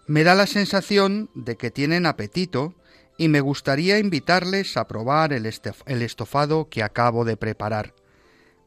Me 0.05 0.23
da 0.23 0.35
la 0.35 0.47
sensación 0.47 1.29
de 1.33 1.57
que 1.57 1.71
tienen 1.71 2.05
apetito 2.05 2.75
y 3.17 3.29
me 3.29 3.41
gustaría 3.41 3.97
invitarles 3.97 4.77
a 4.77 4.87
probar 4.87 5.33
el, 5.33 5.45
estofado 5.45 6.69
que 6.69 6.83
acabo 6.83 7.25
de 7.25 7.35
preparar. 7.35 7.93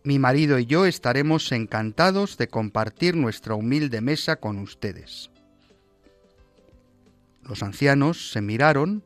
Mi 0.02 0.18
marido 0.18 0.58
y 0.58 0.66
yo 0.66 0.86
estaremos 0.86 1.52
encantados 1.52 2.36
de 2.36 2.48
compartir 2.48 3.16
nuestra 3.16 3.54
humilde 3.54 4.00
mesa 4.00 4.36
con 4.36 4.58
ustedes. 4.58 5.30
Los 7.42 7.62
ancianos 7.62 8.32
se 8.32 8.40
miraron 8.40 9.04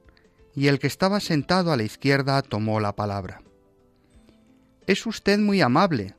y 0.54 0.68
el 0.68 0.78
que 0.78 0.86
estaba 0.86 1.20
sentado 1.20 1.72
a 1.72 1.76
la 1.76 1.82
izquierda 1.82 2.40
tomó 2.42 2.80
la 2.80 2.96
palabra. 2.96 3.42
es 4.86 5.06
usted 5.06 5.38
muy 5.38 5.62
amable, 5.62 6.14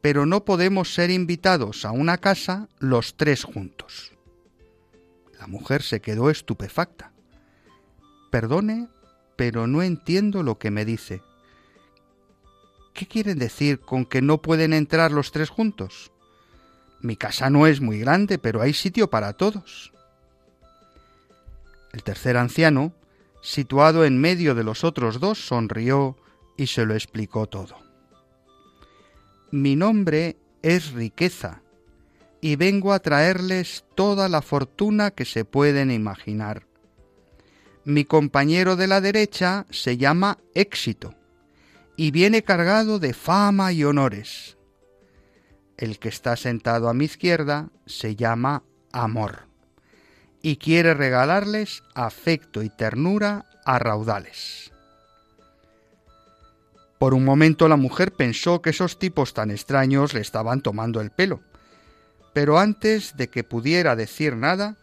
pero 0.00 0.26
no 0.26 0.44
podemos 0.44 0.94
ser 0.94 1.10
invitados 1.10 1.84
a 1.84 1.90
una 1.90 2.18
casa 2.18 2.68
los 2.78 3.16
tres 3.16 3.44
juntos. 3.44 4.12
La 5.38 5.46
mujer 5.46 5.82
se 5.82 6.00
quedó 6.00 6.30
estupefacta. 6.30 7.13
Perdone, 8.34 8.88
pero 9.36 9.68
no 9.68 9.80
entiendo 9.80 10.42
lo 10.42 10.58
que 10.58 10.72
me 10.72 10.84
dice. 10.84 11.22
¿Qué 12.92 13.06
quieren 13.06 13.38
decir 13.38 13.78
con 13.78 14.04
que 14.04 14.22
no 14.22 14.42
pueden 14.42 14.72
entrar 14.72 15.12
los 15.12 15.30
tres 15.30 15.50
juntos? 15.50 16.10
Mi 17.00 17.14
casa 17.14 17.48
no 17.48 17.68
es 17.68 17.80
muy 17.80 18.00
grande, 18.00 18.40
pero 18.40 18.60
hay 18.60 18.72
sitio 18.72 19.08
para 19.08 19.34
todos. 19.34 19.92
El 21.92 22.02
tercer 22.02 22.36
anciano, 22.36 22.92
situado 23.40 24.04
en 24.04 24.20
medio 24.20 24.56
de 24.56 24.64
los 24.64 24.82
otros 24.82 25.20
dos, 25.20 25.38
sonrió 25.38 26.18
y 26.56 26.66
se 26.66 26.84
lo 26.86 26.94
explicó 26.94 27.46
todo. 27.46 27.76
Mi 29.52 29.76
nombre 29.76 30.38
es 30.60 30.90
riqueza, 30.90 31.62
y 32.40 32.56
vengo 32.56 32.92
a 32.94 32.98
traerles 32.98 33.84
toda 33.94 34.28
la 34.28 34.42
fortuna 34.42 35.12
que 35.12 35.24
se 35.24 35.44
pueden 35.44 35.92
imaginar. 35.92 36.66
Mi 37.84 38.06
compañero 38.06 38.76
de 38.76 38.86
la 38.86 39.02
derecha 39.02 39.66
se 39.70 39.98
llama 39.98 40.38
éxito, 40.54 41.14
y 41.96 42.12
viene 42.12 42.42
cargado 42.42 42.98
de 42.98 43.12
fama 43.12 43.72
y 43.72 43.84
honores. 43.84 44.56
El 45.76 45.98
que 45.98 46.08
está 46.08 46.36
sentado 46.36 46.88
a 46.88 46.94
mi 46.94 47.04
izquierda 47.04 47.68
se 47.84 48.16
llama 48.16 48.62
amor, 48.92 49.48
y 50.40 50.56
quiere 50.56 50.94
regalarles 50.94 51.82
afecto 51.94 52.62
y 52.62 52.70
ternura 52.70 53.44
a 53.66 53.78
raudales. 53.78 54.72
Por 56.98 57.12
un 57.12 57.24
momento 57.26 57.68
la 57.68 57.76
mujer 57.76 58.12
pensó 58.12 58.62
que 58.62 58.70
esos 58.70 58.98
tipos 58.98 59.34
tan 59.34 59.50
extraños 59.50 60.14
le 60.14 60.20
estaban 60.20 60.62
tomando 60.62 61.02
el 61.02 61.10
pelo, 61.10 61.42
pero 62.32 62.58
antes 62.58 63.14
de 63.18 63.28
que 63.28 63.44
pudiera 63.44 63.94
decir 63.94 64.36
nada, 64.36 64.78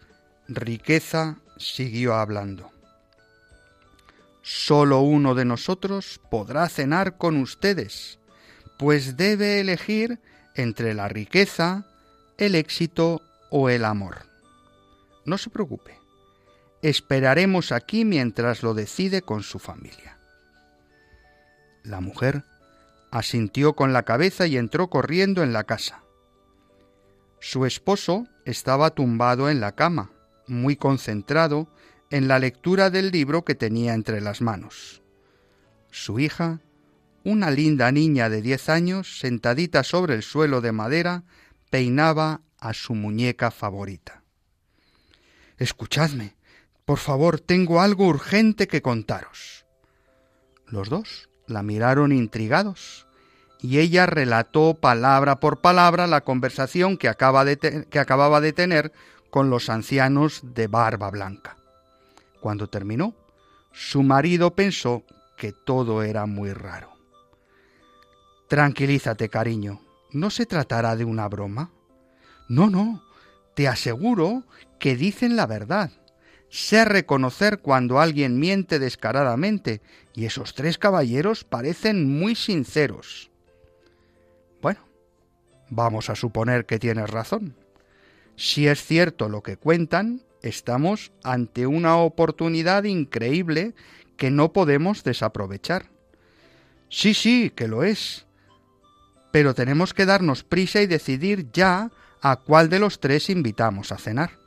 Riqueza 0.48 1.38
siguió 1.58 2.14
hablando. 2.14 2.70
Solo 4.42 5.02
uno 5.02 5.36
de 5.36 5.46
nosotros 5.46 6.20
podrá 6.30 6.68
cenar 6.68 7.18
con 7.18 7.38
ustedes, 7.38 8.20
pues 8.78 9.18
debe 9.18 9.60
elegir 9.60 10.20
entre 10.56 10.94
la 10.94 11.08
riqueza, 11.08 11.86
el 12.38 12.56
éxito 12.56 13.22
o 13.52 13.70
el 13.70 13.86
amor. 13.86 14.26
No 15.26 15.38
se 15.38 15.52
preocupe, 15.52 16.00
esperaremos 16.82 17.72
aquí 17.72 18.06
mientras 18.06 18.64
lo 18.64 18.74
decide 18.74 19.22
con 19.22 19.44
su 19.44 19.60
familia. 19.60 20.18
La 21.84 22.02
mujer 22.02 22.44
asintió 23.12 23.74
con 23.74 23.94
la 23.94 24.04
cabeza 24.04 24.48
y 24.48 24.58
entró 24.58 24.90
corriendo 24.90 25.44
en 25.44 25.54
la 25.54 25.66
casa. 25.66 26.02
Su 27.40 27.66
esposo 27.66 28.28
estaba 28.46 28.92
tumbado 28.92 29.50
en 29.50 29.60
la 29.62 29.74
cama, 29.74 30.12
muy 30.48 30.76
concentrado 30.76 31.68
en 32.12 32.28
la 32.28 32.40
lectura 32.40 32.90
del 32.90 33.10
libro 33.10 33.44
que 33.44 33.56
tenía 33.56 33.94
entre 33.94 34.20
las 34.20 34.42
manos. 34.42 35.02
Su 35.90 36.20
hija, 36.20 36.60
una 37.24 37.50
linda 37.52 37.92
niña 37.92 38.30
de 38.30 38.42
diez 38.42 38.68
años, 38.68 39.20
sentadita 39.20 39.84
sobre 39.84 40.16
el 40.16 40.22
suelo 40.22 40.60
de 40.60 40.74
madera, 40.74 41.24
peinaba 41.70 42.42
a 42.60 42.74
su 42.74 42.96
muñeca 42.96 43.50
favorita. 43.50 44.24
Escuchadme, 45.58 46.36
por 46.84 47.00
favor, 47.00 47.40
tengo 47.40 47.82
algo 47.82 48.08
urgente 48.08 48.68
que 48.68 48.82
contaros. 48.82 49.66
Los 50.68 50.90
dos 50.90 51.30
la 51.48 51.64
miraron 51.64 52.12
intrigados 52.12 53.08
y 53.62 53.80
ella 53.80 54.06
relató 54.06 54.74
palabra 54.74 55.40
por 55.40 55.62
palabra 55.62 56.08
la 56.08 56.22
conversación 56.22 56.98
que, 56.98 57.10
que 57.90 58.00
acababa 58.00 58.42
de 58.42 58.54
tener 58.54 58.92
con 59.30 59.50
los 59.50 59.70
ancianos 59.70 60.42
de 60.44 60.68
barba 60.68 61.10
blanca. 61.10 61.61
Cuando 62.42 62.68
terminó, 62.68 63.16
su 63.72 64.04
marido 64.04 64.54
pensó 64.54 65.04
que 65.38 65.54
todo 65.54 66.04
era 66.04 66.26
muy 66.26 66.52
raro. 66.52 66.92
Tranquilízate, 68.50 69.30
cariño, 69.30 69.80
no 70.12 70.30
se 70.30 70.46
tratará 70.46 70.98
de 70.98 71.06
una 71.06 71.30
broma. 71.30 71.72
No, 72.50 72.70
no, 72.70 73.02
te 73.56 73.70
aseguro 73.70 74.44
que 74.78 74.98
dicen 74.98 75.38
la 75.38 75.48
verdad 75.48 75.92
sé 76.52 76.84
reconocer 76.84 77.60
cuando 77.60 78.02
alguien 78.02 78.38
miente 78.38 78.78
descaradamente, 78.78 79.82
y 80.14 80.26
esos 80.26 80.54
tres 80.54 80.78
caballeros 80.78 81.46
parecen 81.46 82.20
muy 82.20 82.36
sinceros. 82.36 83.32
Bueno, 84.62 84.82
vamos 85.70 86.10
a 86.10 86.16
suponer 86.16 86.66
que 86.66 86.78
tienes 86.78 87.10
razón. 87.10 87.56
Si 88.36 88.68
es 88.68 88.84
cierto 88.84 89.30
lo 89.30 89.42
que 89.42 89.56
cuentan, 89.56 90.24
estamos 90.42 91.12
ante 91.24 91.68
una 91.68 91.98
oportunidad 91.98 92.84
increíble 92.84 93.74
que 94.18 94.32
no 94.32 94.54
podemos 94.54 95.04
desaprovechar. 95.04 95.86
Sí, 96.90 97.14
sí, 97.14 97.52
que 97.56 97.68
lo 97.68 97.84
es. 97.84 98.26
Pero 99.32 99.54
tenemos 99.54 99.94
que 99.94 100.06
darnos 100.06 100.44
prisa 100.44 100.82
y 100.82 100.88
decidir 100.88 101.52
ya 101.52 101.90
a 102.22 102.36
cuál 102.36 102.70
de 102.70 102.80
los 102.80 103.00
tres 103.00 103.30
invitamos 103.30 103.92
a 103.92 103.98
cenar. 103.98 104.42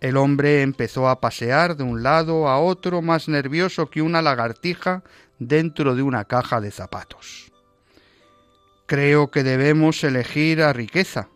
El 0.00 0.16
hombre 0.16 0.62
empezó 0.62 1.08
a 1.08 1.20
pasear 1.20 1.76
de 1.76 1.84
un 1.84 2.02
lado 2.02 2.48
a 2.48 2.58
otro 2.58 3.02
más 3.02 3.28
nervioso 3.28 3.88
que 3.88 4.02
una 4.02 4.22
lagartija 4.22 5.02
dentro 5.38 5.94
de 5.94 6.02
una 6.02 6.24
caja 6.24 6.60
de 6.60 6.70
zapatos. 6.70 7.52
Creo 8.86 9.30
que 9.30 9.42
debemos 9.42 10.04
elegir 10.04 10.62
a 10.62 10.72
riqueza. 10.72 11.28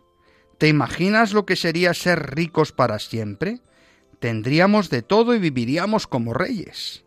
¿Te 0.61 0.67
imaginas 0.67 1.33
lo 1.33 1.47
que 1.47 1.55
sería 1.55 1.91
ser 1.95 2.35
ricos 2.35 2.71
para 2.71 2.99
siempre? 2.99 3.61
Tendríamos 4.19 4.91
de 4.91 5.01
todo 5.01 5.33
y 5.33 5.39
viviríamos 5.39 6.05
como 6.05 6.35
reyes. 6.35 7.03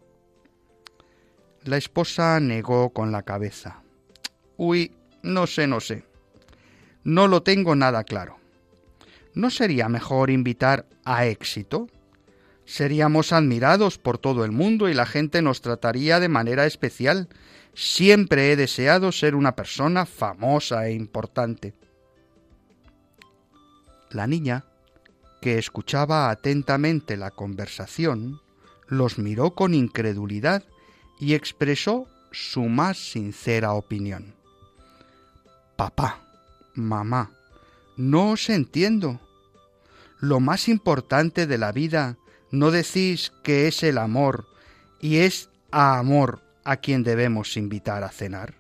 La 1.63 1.77
esposa 1.77 2.41
negó 2.41 2.91
con 2.91 3.13
la 3.13 3.23
cabeza. 3.23 3.85
Uy, 4.57 4.91
no 5.23 5.47
sé, 5.47 5.69
no 5.69 5.79
sé. 5.79 6.03
No 7.05 7.29
lo 7.29 7.45
tengo 7.45 7.77
nada 7.77 8.03
claro. 8.03 8.41
¿No 9.35 9.51
sería 9.51 9.89
mejor 9.89 10.31
invitar 10.31 10.87
a 11.05 11.27
éxito? 11.27 11.87
Seríamos 12.65 13.33
admirados 13.33 13.99
por 13.99 14.19
todo 14.19 14.45
el 14.45 14.51
mundo 14.51 14.89
y 14.89 14.95
la 14.95 15.07
gente 15.07 15.43
nos 15.43 15.61
trataría 15.61 16.19
de 16.19 16.29
manera 16.29 16.67
especial. 16.67 17.29
Siempre 17.73 18.51
he 18.51 18.57
deseado 18.57 19.13
ser 19.13 19.37
una 19.37 19.55
persona 19.55 20.07
famosa 20.07 20.89
e 20.89 20.95
importante. 20.95 21.73
La 24.15 24.29
niña, 24.29 24.65
que 25.41 25.59
escuchaba 25.59 26.31
atentamente 26.31 27.17
la 27.17 27.33
conversación, 27.33 28.41
los 28.87 29.19
miró 29.19 29.57
con 29.57 29.75
incredulidad 29.75 30.63
y 31.19 31.35
expresó 31.35 32.07
su 32.31 32.63
más 32.63 32.97
sincera 32.97 33.73
opinión. 33.73 34.37
Papá, 35.75 36.21
mamá, 36.75 37.33
no 37.97 38.31
os 38.31 38.51
entiendo 38.51 39.21
lo 40.21 40.39
más 40.39 40.69
importante 40.69 41.49
de 41.49 41.59
la 41.59 41.73
vida, 41.73 42.17
no 42.53 42.71
decís 42.71 43.33
que 43.43 43.67
es 43.67 43.83
el 43.83 43.99
amor, 43.99 44.47
y 45.01 45.17
es 45.17 45.51
a 45.73 45.99
amor 45.99 46.41
a 46.63 46.77
quien 46.77 47.03
debemos 47.03 47.57
invitar 47.57 48.05
a 48.05 48.11
cenar. 48.11 48.55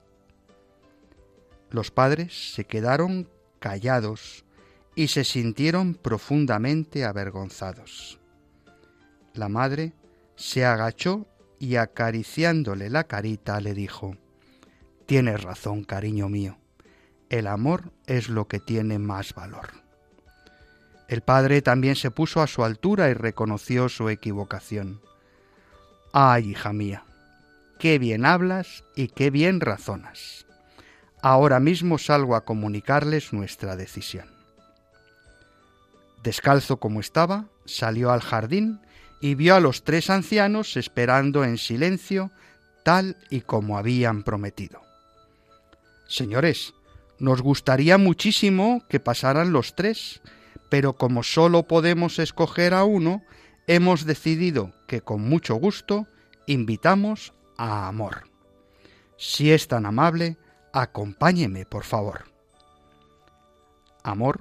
Los 1.70 1.92
padres 1.92 2.52
se 2.54 2.64
quedaron 2.64 3.28
callados 3.60 4.43
y 4.94 5.08
se 5.08 5.24
sintieron 5.24 5.94
profundamente 5.94 7.04
avergonzados. 7.04 8.20
La 9.32 9.48
madre 9.48 9.92
se 10.36 10.64
agachó 10.64 11.26
y 11.58 11.76
acariciándole 11.76 12.90
la 12.90 13.04
carita 13.04 13.60
le 13.60 13.74
dijo, 13.74 14.16
Tienes 15.06 15.42
razón, 15.42 15.84
cariño 15.84 16.28
mío, 16.28 16.58
el 17.28 17.46
amor 17.46 17.92
es 18.06 18.28
lo 18.28 18.48
que 18.48 18.60
tiene 18.60 18.98
más 18.98 19.34
valor. 19.34 19.84
El 21.08 21.20
padre 21.20 21.60
también 21.62 21.96
se 21.96 22.10
puso 22.10 22.40
a 22.40 22.46
su 22.46 22.64
altura 22.64 23.10
y 23.10 23.14
reconoció 23.14 23.88
su 23.88 24.08
equivocación. 24.08 25.00
Ay, 26.12 26.50
hija 26.50 26.72
mía, 26.72 27.04
qué 27.78 27.98
bien 27.98 28.24
hablas 28.24 28.84
y 28.96 29.08
qué 29.08 29.30
bien 29.30 29.60
razonas. 29.60 30.46
Ahora 31.20 31.60
mismo 31.60 31.98
salgo 31.98 32.36
a 32.36 32.44
comunicarles 32.44 33.32
nuestra 33.32 33.76
decisión. 33.76 34.33
Descalzo 36.24 36.78
como 36.78 37.00
estaba, 37.00 37.50
salió 37.66 38.10
al 38.10 38.22
jardín 38.22 38.80
y 39.20 39.34
vio 39.34 39.56
a 39.56 39.60
los 39.60 39.84
tres 39.84 40.08
ancianos 40.08 40.78
esperando 40.78 41.44
en 41.44 41.58
silencio, 41.58 42.30
tal 42.82 43.18
y 43.28 43.42
como 43.42 43.76
habían 43.76 44.22
prometido. 44.22 44.80
Señores, 46.08 46.72
nos 47.18 47.42
gustaría 47.42 47.98
muchísimo 47.98 48.82
que 48.88 49.00
pasaran 49.00 49.52
los 49.52 49.76
tres, 49.76 50.22
pero 50.70 50.94
como 50.94 51.22
solo 51.22 51.64
podemos 51.64 52.18
escoger 52.18 52.72
a 52.72 52.84
uno, 52.84 53.22
hemos 53.66 54.06
decidido 54.06 54.72
que 54.86 55.02
con 55.02 55.20
mucho 55.20 55.56
gusto 55.56 56.06
invitamos 56.46 57.34
a 57.58 57.86
Amor. 57.86 58.30
Si 59.18 59.52
es 59.52 59.68
tan 59.68 59.84
amable, 59.84 60.38
acompáñeme, 60.72 61.66
por 61.66 61.84
favor. 61.84 62.24
Amor, 64.02 64.40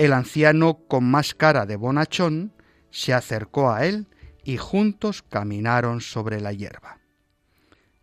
el 0.00 0.14
anciano 0.14 0.78
con 0.88 1.04
más 1.04 1.34
cara 1.34 1.66
de 1.66 1.76
bonachón, 1.76 2.54
se 2.90 3.12
acercó 3.12 3.70
a 3.70 3.84
él 3.84 4.06
y 4.42 4.56
juntos 4.56 5.22
caminaron 5.22 6.00
sobre 6.00 6.40
la 6.40 6.54
hierba. 6.54 7.00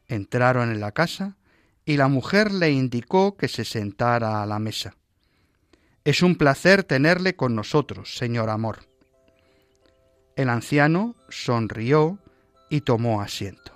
Entraron 0.07 0.69
en 0.69 0.79
la 0.79 0.91
casa 0.91 1.37
y 1.85 1.97
la 1.97 2.07
mujer 2.07 2.51
le 2.51 2.69
indicó 2.69 3.35
que 3.35 3.47
se 3.47 3.65
sentara 3.65 4.43
a 4.43 4.45
la 4.45 4.59
mesa. 4.59 4.95
Es 6.03 6.21
un 6.21 6.35
placer 6.35 6.83
tenerle 6.83 7.35
con 7.35 7.55
nosotros, 7.55 8.15
señor 8.15 8.51
amor. 8.51 8.81
El 10.35 10.49
anciano 10.49 11.15
sonrió 11.29 12.19
y 12.69 12.81
tomó 12.81 13.23
asiento. 13.23 13.71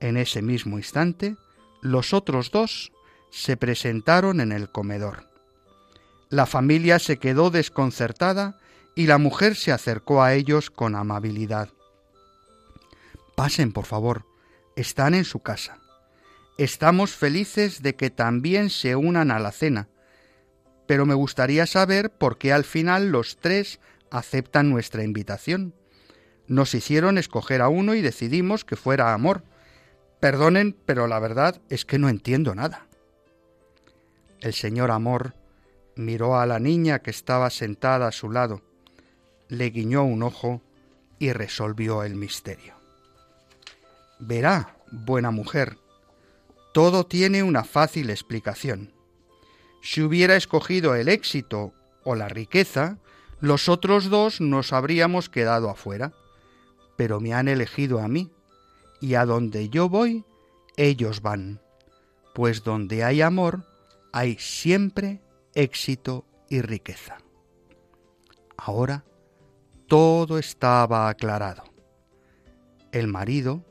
En 0.00 0.16
ese 0.16 0.42
mismo 0.42 0.76
instante, 0.76 1.36
los 1.82 2.12
otros 2.12 2.50
dos 2.50 2.90
se 3.30 3.56
presentaron 3.56 4.40
en 4.40 4.50
el 4.50 4.72
comedor. 4.72 5.29
La 6.30 6.46
familia 6.46 7.00
se 7.00 7.16
quedó 7.16 7.50
desconcertada 7.50 8.56
y 8.94 9.06
la 9.06 9.18
mujer 9.18 9.56
se 9.56 9.72
acercó 9.72 10.22
a 10.22 10.32
ellos 10.34 10.70
con 10.70 10.94
amabilidad. 10.94 11.70
Pasen, 13.34 13.72
por 13.72 13.84
favor, 13.84 14.26
están 14.76 15.14
en 15.14 15.24
su 15.24 15.40
casa. 15.40 15.78
Estamos 16.56 17.10
felices 17.10 17.82
de 17.82 17.96
que 17.96 18.10
también 18.10 18.70
se 18.70 18.94
unan 18.94 19.32
a 19.32 19.40
la 19.40 19.50
cena, 19.50 19.88
pero 20.86 21.04
me 21.04 21.14
gustaría 21.14 21.66
saber 21.66 22.10
por 22.10 22.38
qué 22.38 22.52
al 22.52 22.64
final 22.64 23.10
los 23.10 23.38
tres 23.38 23.80
aceptan 24.12 24.70
nuestra 24.70 25.02
invitación. 25.02 25.74
Nos 26.46 26.74
hicieron 26.74 27.18
escoger 27.18 27.60
a 27.60 27.68
uno 27.68 27.94
y 27.94 28.02
decidimos 28.02 28.64
que 28.64 28.76
fuera 28.76 29.14
amor. 29.14 29.42
Perdonen, 30.20 30.76
pero 30.86 31.08
la 31.08 31.18
verdad 31.18 31.60
es 31.70 31.84
que 31.84 31.98
no 31.98 32.08
entiendo 32.08 32.54
nada. 32.54 32.86
El 34.40 34.54
señor 34.54 34.90
Amor 34.90 35.34
miró 36.00 36.38
a 36.38 36.46
la 36.46 36.58
niña 36.58 37.00
que 37.00 37.10
estaba 37.10 37.50
sentada 37.50 38.08
a 38.08 38.12
su 38.12 38.30
lado, 38.30 38.62
le 39.48 39.70
guiñó 39.70 40.04
un 40.04 40.22
ojo 40.22 40.62
y 41.18 41.32
resolvió 41.32 42.02
el 42.02 42.14
misterio. 42.16 42.74
Verá, 44.18 44.76
buena 44.90 45.30
mujer, 45.30 45.76
todo 46.72 47.04
tiene 47.04 47.42
una 47.42 47.64
fácil 47.64 48.10
explicación. 48.10 48.92
Si 49.82 50.02
hubiera 50.02 50.36
escogido 50.36 50.94
el 50.94 51.08
éxito 51.08 51.72
o 52.04 52.14
la 52.14 52.28
riqueza, 52.28 52.98
los 53.40 53.68
otros 53.68 54.10
dos 54.10 54.40
nos 54.40 54.72
habríamos 54.72 55.28
quedado 55.28 55.70
afuera. 55.70 56.12
Pero 56.96 57.18
me 57.18 57.32
han 57.32 57.48
elegido 57.48 58.00
a 58.00 58.08
mí, 58.08 58.30
y 59.00 59.14
a 59.14 59.24
donde 59.24 59.70
yo 59.70 59.88
voy, 59.88 60.24
ellos 60.76 61.22
van. 61.22 61.60
Pues 62.34 62.62
donde 62.62 63.04
hay 63.04 63.22
amor, 63.22 63.64
hay 64.12 64.36
siempre 64.38 65.20
éxito 65.54 66.24
y 66.48 66.62
riqueza. 66.62 67.18
Ahora 68.56 69.04
todo 69.86 70.38
estaba 70.38 71.08
aclarado. 71.08 71.64
El 72.92 73.08
marido, 73.08 73.64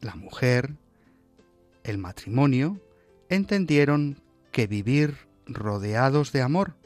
la 0.00 0.14
mujer, 0.14 0.76
el 1.84 1.98
matrimonio 1.98 2.80
entendieron 3.28 4.22
que 4.50 4.66
vivir 4.66 5.16
rodeados 5.46 6.32
de 6.32 6.42
amor 6.42 6.76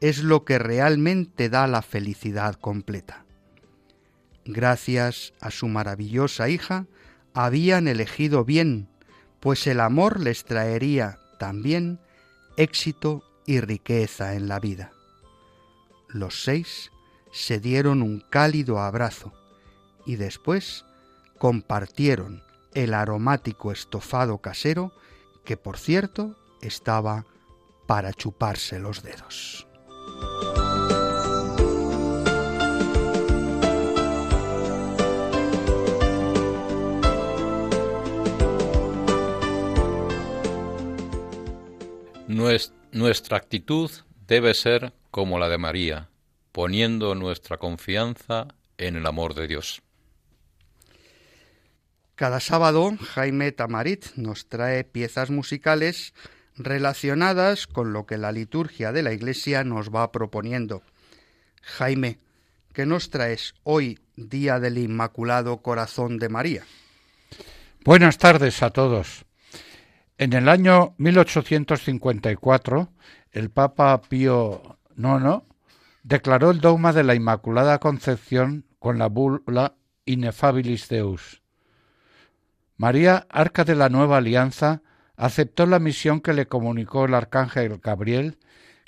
es 0.00 0.22
lo 0.22 0.44
que 0.44 0.58
realmente 0.58 1.48
da 1.48 1.66
la 1.66 1.80
felicidad 1.80 2.56
completa. 2.56 3.24
Gracias 4.44 5.32
a 5.40 5.50
su 5.50 5.68
maravillosa 5.68 6.48
hija, 6.48 6.86
habían 7.34 7.86
elegido 7.86 8.44
bien, 8.44 8.88
pues 9.38 9.66
el 9.66 9.80
amor 9.80 10.20
les 10.20 10.44
traería 10.44 11.20
también 11.38 12.00
éxito 12.56 13.22
y 13.46 13.60
riqueza 13.60 14.34
en 14.34 14.48
la 14.48 14.60
vida. 14.60 14.92
Los 16.08 16.42
seis 16.44 16.90
se 17.32 17.60
dieron 17.60 18.02
un 18.02 18.20
cálido 18.20 18.78
abrazo 18.78 19.32
y 20.06 20.16
después 20.16 20.84
compartieron 21.38 22.42
el 22.74 22.94
aromático 22.94 23.72
estofado 23.72 24.38
casero 24.38 24.92
que 25.44 25.56
por 25.56 25.78
cierto 25.78 26.36
estaba 26.60 27.26
para 27.86 28.12
chuparse 28.12 28.78
los 28.78 29.02
dedos. 29.02 29.66
Nuestra 42.92 43.38
actitud 43.38 43.90
debe 44.26 44.52
ser 44.52 44.92
como 45.10 45.38
la 45.38 45.48
de 45.48 45.56
María, 45.56 46.10
poniendo 46.52 47.14
nuestra 47.14 47.56
confianza 47.56 48.48
en 48.76 48.96
el 48.96 49.06
amor 49.06 49.32
de 49.34 49.48
Dios. 49.48 49.80
Cada 52.16 52.38
sábado 52.38 52.92
Jaime 53.00 53.50
Tamarit 53.50 54.14
nos 54.16 54.46
trae 54.46 54.84
piezas 54.84 55.30
musicales 55.30 56.12
relacionadas 56.54 57.66
con 57.66 57.94
lo 57.94 58.04
que 58.04 58.18
la 58.18 58.30
liturgia 58.30 58.92
de 58.92 59.02
la 59.02 59.14
Iglesia 59.14 59.64
nos 59.64 59.88
va 59.88 60.12
proponiendo. 60.12 60.82
Jaime, 61.62 62.18
¿qué 62.74 62.84
nos 62.84 63.08
traes 63.08 63.54
hoy, 63.62 64.00
Día 64.16 64.60
del 64.60 64.76
Inmaculado 64.76 65.62
Corazón 65.62 66.18
de 66.18 66.28
María? 66.28 66.64
Buenas 67.84 68.18
tardes 68.18 68.62
a 68.62 68.68
todos. 68.68 69.24
En 70.22 70.32
el 70.34 70.48
año 70.48 70.94
1854, 70.98 72.92
el 73.32 73.50
Papa 73.50 74.00
Pío 74.02 74.78
IX 74.96 75.42
declaró 76.04 76.52
el 76.52 76.60
dogma 76.60 76.92
de 76.92 77.02
la 77.02 77.16
Inmaculada 77.16 77.80
Concepción 77.80 78.64
con 78.78 79.00
la 79.00 79.08
bula 79.08 79.74
Ineffabilis 80.04 80.88
Deus. 80.88 81.42
María, 82.76 83.26
arca 83.30 83.64
de 83.64 83.74
la 83.74 83.88
nueva 83.88 84.18
alianza, 84.18 84.82
aceptó 85.16 85.66
la 85.66 85.80
misión 85.80 86.20
que 86.20 86.34
le 86.34 86.46
comunicó 86.46 87.06
el 87.06 87.14
arcángel 87.14 87.80
Gabriel, 87.82 88.38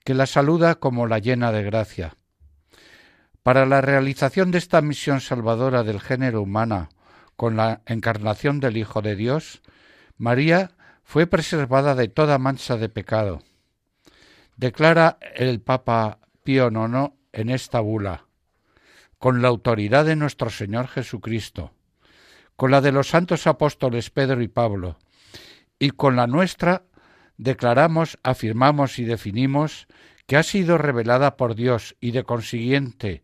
que 0.04 0.14
la 0.14 0.26
saluda 0.26 0.76
como 0.76 1.08
la 1.08 1.18
llena 1.18 1.50
de 1.50 1.64
gracia. 1.64 2.14
Para 3.42 3.66
la 3.66 3.80
realización 3.80 4.52
de 4.52 4.58
esta 4.58 4.80
misión 4.82 5.20
salvadora 5.20 5.82
del 5.82 6.00
género 6.00 6.42
humano 6.42 6.90
con 7.34 7.56
la 7.56 7.80
encarnación 7.86 8.60
del 8.60 8.76
Hijo 8.76 9.02
de 9.02 9.16
Dios, 9.16 9.62
María 10.16 10.70
fue 11.04 11.26
preservada 11.26 11.94
de 11.94 12.08
toda 12.08 12.38
mancha 12.38 12.76
de 12.76 12.88
pecado. 12.88 13.42
Declara 14.56 15.18
el 15.34 15.60
Papa 15.60 16.18
Pío 16.42 16.68
IX 16.68 17.12
en 17.32 17.50
esta 17.50 17.80
bula, 17.80 18.26
con 19.18 19.42
la 19.42 19.48
autoridad 19.48 20.04
de 20.04 20.16
nuestro 20.16 20.50
Señor 20.50 20.88
Jesucristo, 20.88 21.72
con 22.56 22.70
la 22.70 22.80
de 22.80 22.92
los 22.92 23.08
santos 23.08 23.46
apóstoles 23.46 24.10
Pedro 24.10 24.42
y 24.42 24.48
Pablo, 24.48 24.98
y 25.78 25.90
con 25.90 26.16
la 26.16 26.26
nuestra 26.26 26.84
declaramos, 27.36 28.18
afirmamos 28.22 28.98
y 28.98 29.04
definimos 29.04 29.86
que 30.26 30.36
ha 30.36 30.42
sido 30.42 30.78
revelada 30.78 31.36
por 31.36 31.54
Dios 31.54 31.96
y 32.00 32.12
de 32.12 32.24
consiguiente 32.24 33.22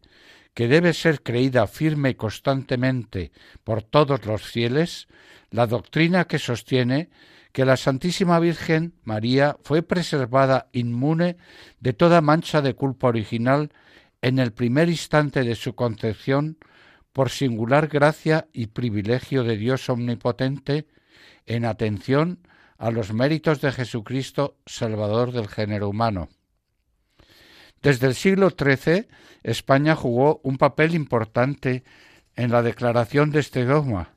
que 0.54 0.68
debe 0.68 0.92
ser 0.92 1.22
creída 1.22 1.66
firme 1.66 2.10
y 2.10 2.14
constantemente 2.14 3.32
por 3.64 3.82
todos 3.82 4.26
los 4.26 4.42
fieles, 4.42 5.08
la 5.50 5.66
doctrina 5.66 6.26
que 6.26 6.38
sostiene 6.38 7.08
que 7.52 7.64
la 7.64 7.76
Santísima 7.76 8.38
Virgen 8.38 8.94
María 9.02 9.56
fue 9.62 9.82
preservada 9.82 10.68
inmune 10.72 11.36
de 11.80 11.92
toda 11.92 12.20
mancha 12.20 12.62
de 12.62 12.74
culpa 12.74 13.08
original 13.08 13.72
en 14.22 14.38
el 14.38 14.52
primer 14.52 14.88
instante 14.88 15.42
de 15.42 15.54
su 15.54 15.74
concepción 15.74 16.58
por 17.12 17.30
singular 17.30 17.88
gracia 17.88 18.48
y 18.52 18.68
privilegio 18.68 19.42
de 19.42 19.56
Dios 19.56 19.88
omnipotente 19.88 20.86
en 21.46 21.64
atención 21.64 22.46
a 22.78 22.90
los 22.90 23.12
méritos 23.12 23.60
de 23.60 23.72
Jesucristo, 23.72 24.56
Salvador 24.64 25.32
del 25.32 25.48
género 25.48 25.88
humano. 25.88 26.28
Desde 27.82 28.06
el 28.06 28.14
siglo 28.14 28.50
XIII, 28.50 29.08
España 29.42 29.96
jugó 29.96 30.40
un 30.44 30.56
papel 30.56 30.94
importante 30.94 31.82
en 32.36 32.50
la 32.50 32.62
declaración 32.62 33.30
de 33.30 33.40
este 33.40 33.64
dogma. 33.64 34.14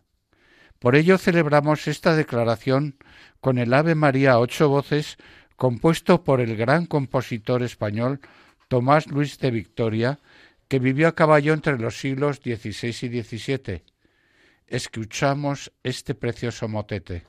Por 0.84 0.98
ello 0.98 1.18
celebramos 1.18 1.88
esta 1.88 2.14
declaración 2.14 2.98
con 3.40 3.58
el 3.58 3.74
Ave 3.74 3.96
María 3.96 4.34
a 4.34 4.40
ocho 4.40 4.68
voces 4.68 5.16
compuesto 5.56 6.26
por 6.26 6.42
el 6.42 6.58
gran 6.58 6.88
compositor 6.88 7.64
español 7.64 8.20
Tomás 8.68 9.08
Luis 9.08 9.40
de 9.40 9.52
Victoria, 9.52 10.20
que 10.68 10.80
vivió 10.80 11.08
a 11.08 11.16
caballo 11.16 11.54
entre 11.54 11.80
los 11.80 11.98
siglos 11.98 12.42
XVI 12.44 12.90
y 12.90 13.24
XVII. 13.24 13.82
Escuchamos 14.68 15.72
este 15.84 16.16
precioso 16.16 16.68
motete. 16.68 17.24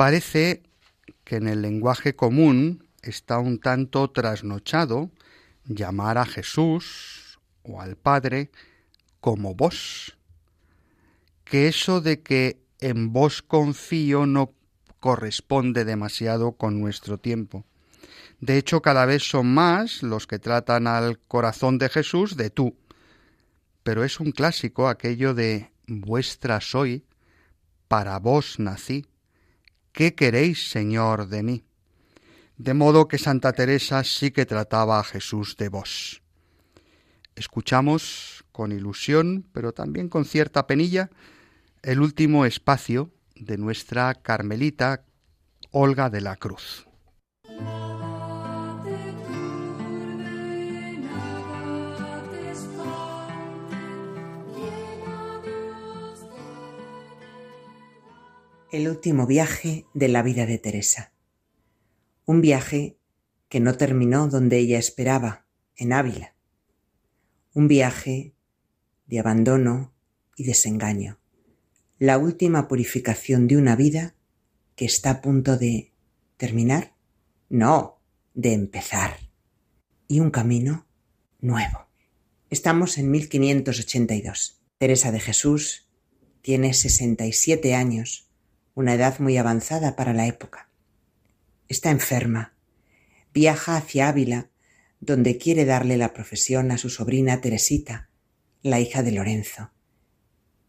Parece 0.00 0.62
que 1.24 1.36
en 1.36 1.46
el 1.46 1.60
lenguaje 1.60 2.16
común 2.16 2.86
está 3.02 3.38
un 3.38 3.58
tanto 3.58 4.10
trasnochado 4.10 5.10
llamar 5.66 6.16
a 6.16 6.24
Jesús 6.24 7.38
o 7.64 7.82
al 7.82 7.96
Padre 7.96 8.50
como 9.20 9.54
vos, 9.54 10.16
que 11.44 11.68
eso 11.68 12.00
de 12.00 12.22
que 12.22 12.62
en 12.78 13.12
vos 13.12 13.42
confío 13.42 14.24
no 14.24 14.54
corresponde 15.00 15.84
demasiado 15.84 16.52
con 16.52 16.80
nuestro 16.80 17.18
tiempo. 17.18 17.66
De 18.40 18.56
hecho, 18.56 18.80
cada 18.80 19.04
vez 19.04 19.28
son 19.28 19.52
más 19.52 20.02
los 20.02 20.26
que 20.26 20.38
tratan 20.38 20.86
al 20.86 21.18
corazón 21.18 21.76
de 21.76 21.90
Jesús 21.90 22.38
de 22.38 22.48
tú. 22.48 22.74
Pero 23.82 24.02
es 24.02 24.18
un 24.18 24.32
clásico 24.32 24.88
aquello 24.88 25.34
de 25.34 25.70
vuestra 25.86 26.62
soy, 26.62 27.04
para 27.86 28.18
vos 28.18 28.58
nací. 28.58 29.04
¿Qué 29.92 30.14
queréis, 30.14 30.70
Señor, 30.70 31.28
de 31.28 31.42
mí? 31.42 31.64
De 32.56 32.74
modo 32.74 33.08
que 33.08 33.18
Santa 33.18 33.52
Teresa 33.52 34.04
sí 34.04 34.30
que 34.30 34.46
trataba 34.46 35.00
a 35.00 35.04
Jesús 35.04 35.56
de 35.56 35.68
vos. 35.68 36.22
Escuchamos 37.34 38.44
con 38.52 38.72
ilusión, 38.72 39.46
pero 39.52 39.72
también 39.72 40.08
con 40.08 40.24
cierta 40.24 40.66
penilla, 40.66 41.10
el 41.82 42.00
último 42.00 42.44
espacio 42.44 43.10
de 43.34 43.56
nuestra 43.56 44.14
Carmelita 44.14 45.04
Olga 45.70 46.10
de 46.10 46.20
la 46.20 46.36
Cruz. 46.36 46.86
El 58.72 58.88
último 58.88 59.26
viaje 59.26 59.86
de 59.94 60.06
la 60.06 60.22
vida 60.22 60.46
de 60.46 60.56
Teresa. 60.56 61.12
Un 62.24 62.40
viaje 62.40 62.96
que 63.48 63.58
no 63.58 63.76
terminó 63.76 64.28
donde 64.28 64.58
ella 64.58 64.78
esperaba, 64.78 65.44
en 65.74 65.92
Ávila. 65.92 66.36
Un 67.52 67.66
viaje 67.66 68.32
de 69.06 69.18
abandono 69.18 69.92
y 70.36 70.44
desengaño. 70.44 71.18
La 71.98 72.16
última 72.16 72.68
purificación 72.68 73.48
de 73.48 73.56
una 73.56 73.74
vida 73.74 74.14
que 74.76 74.84
está 74.84 75.10
a 75.10 75.20
punto 75.20 75.56
de 75.56 75.92
terminar. 76.36 76.94
No, 77.48 78.00
de 78.34 78.52
empezar. 78.52 79.18
Y 80.06 80.20
un 80.20 80.30
camino 80.30 80.86
nuevo. 81.40 81.88
Estamos 82.50 82.98
en 82.98 83.10
1582. 83.10 84.60
Teresa 84.78 85.10
de 85.10 85.18
Jesús 85.18 85.88
tiene 86.40 86.72
67 86.72 87.74
años 87.74 88.29
una 88.80 88.94
edad 88.94 89.18
muy 89.20 89.36
avanzada 89.36 89.94
para 89.94 90.14
la 90.14 90.26
época. 90.26 90.70
Está 91.68 91.90
enferma. 91.90 92.54
Viaja 93.32 93.76
hacia 93.76 94.08
Ávila, 94.08 94.50
donde 95.00 95.36
quiere 95.36 95.66
darle 95.66 95.96
la 95.98 96.12
profesión 96.14 96.70
a 96.72 96.78
su 96.78 96.88
sobrina 96.88 97.40
Teresita, 97.40 98.08
la 98.62 98.80
hija 98.80 99.02
de 99.02 99.12
Lorenzo, 99.12 99.70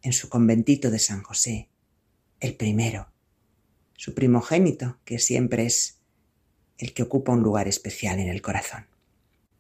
en 0.02 0.14
su 0.14 0.30
conventito 0.30 0.92
de 0.92 1.00
San 1.00 1.24
José, 1.24 1.70
el 2.40 2.56
primero, 2.56 3.12
su 3.96 4.14
primogénito, 4.14 5.00
que 5.06 5.18
siempre 5.18 5.66
es 5.66 6.02
el 6.78 6.94
que 6.94 7.04
ocupa 7.04 7.32
un 7.32 7.44
lugar 7.44 7.68
especial 7.68 8.20
en 8.20 8.28
el 8.28 8.42
corazón. 8.42 8.88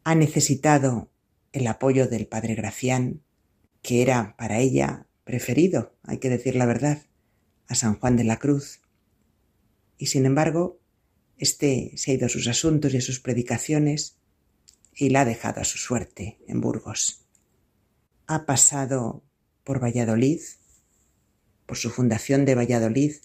Ha 0.03 0.15
necesitado 0.15 1.09
el 1.53 1.67
apoyo 1.67 2.07
del 2.07 2.27
padre 2.27 2.55
Gracián, 2.55 3.23
que 3.81 4.01
era 4.01 4.35
para 4.37 4.59
ella 4.59 5.07
preferido, 5.23 5.95
hay 6.03 6.17
que 6.17 6.29
decir 6.29 6.55
la 6.55 6.65
verdad, 6.65 7.03
a 7.71 7.75
San 7.75 7.97
Juan 7.97 8.17
de 8.17 8.25
la 8.25 8.37
Cruz. 8.37 8.81
Y 9.97 10.07
sin 10.07 10.25
embargo, 10.25 10.81
éste 11.37 11.93
se 11.95 12.11
ha 12.11 12.13
ido 12.15 12.25
a 12.25 12.29
sus 12.29 12.47
asuntos 12.47 12.93
y 12.93 12.97
a 12.97 13.01
sus 13.01 13.21
predicaciones 13.21 14.17
y 14.93 15.09
la 15.09 15.21
ha 15.21 15.25
dejado 15.25 15.61
a 15.61 15.63
su 15.63 15.77
suerte 15.77 16.37
en 16.47 16.59
Burgos. 16.59 17.21
Ha 18.27 18.45
pasado 18.45 19.23
por 19.63 19.81
Valladolid, 19.81 20.41
por 21.65 21.77
su 21.77 21.89
fundación 21.89 22.43
de 22.43 22.55
Valladolid, 22.55 23.15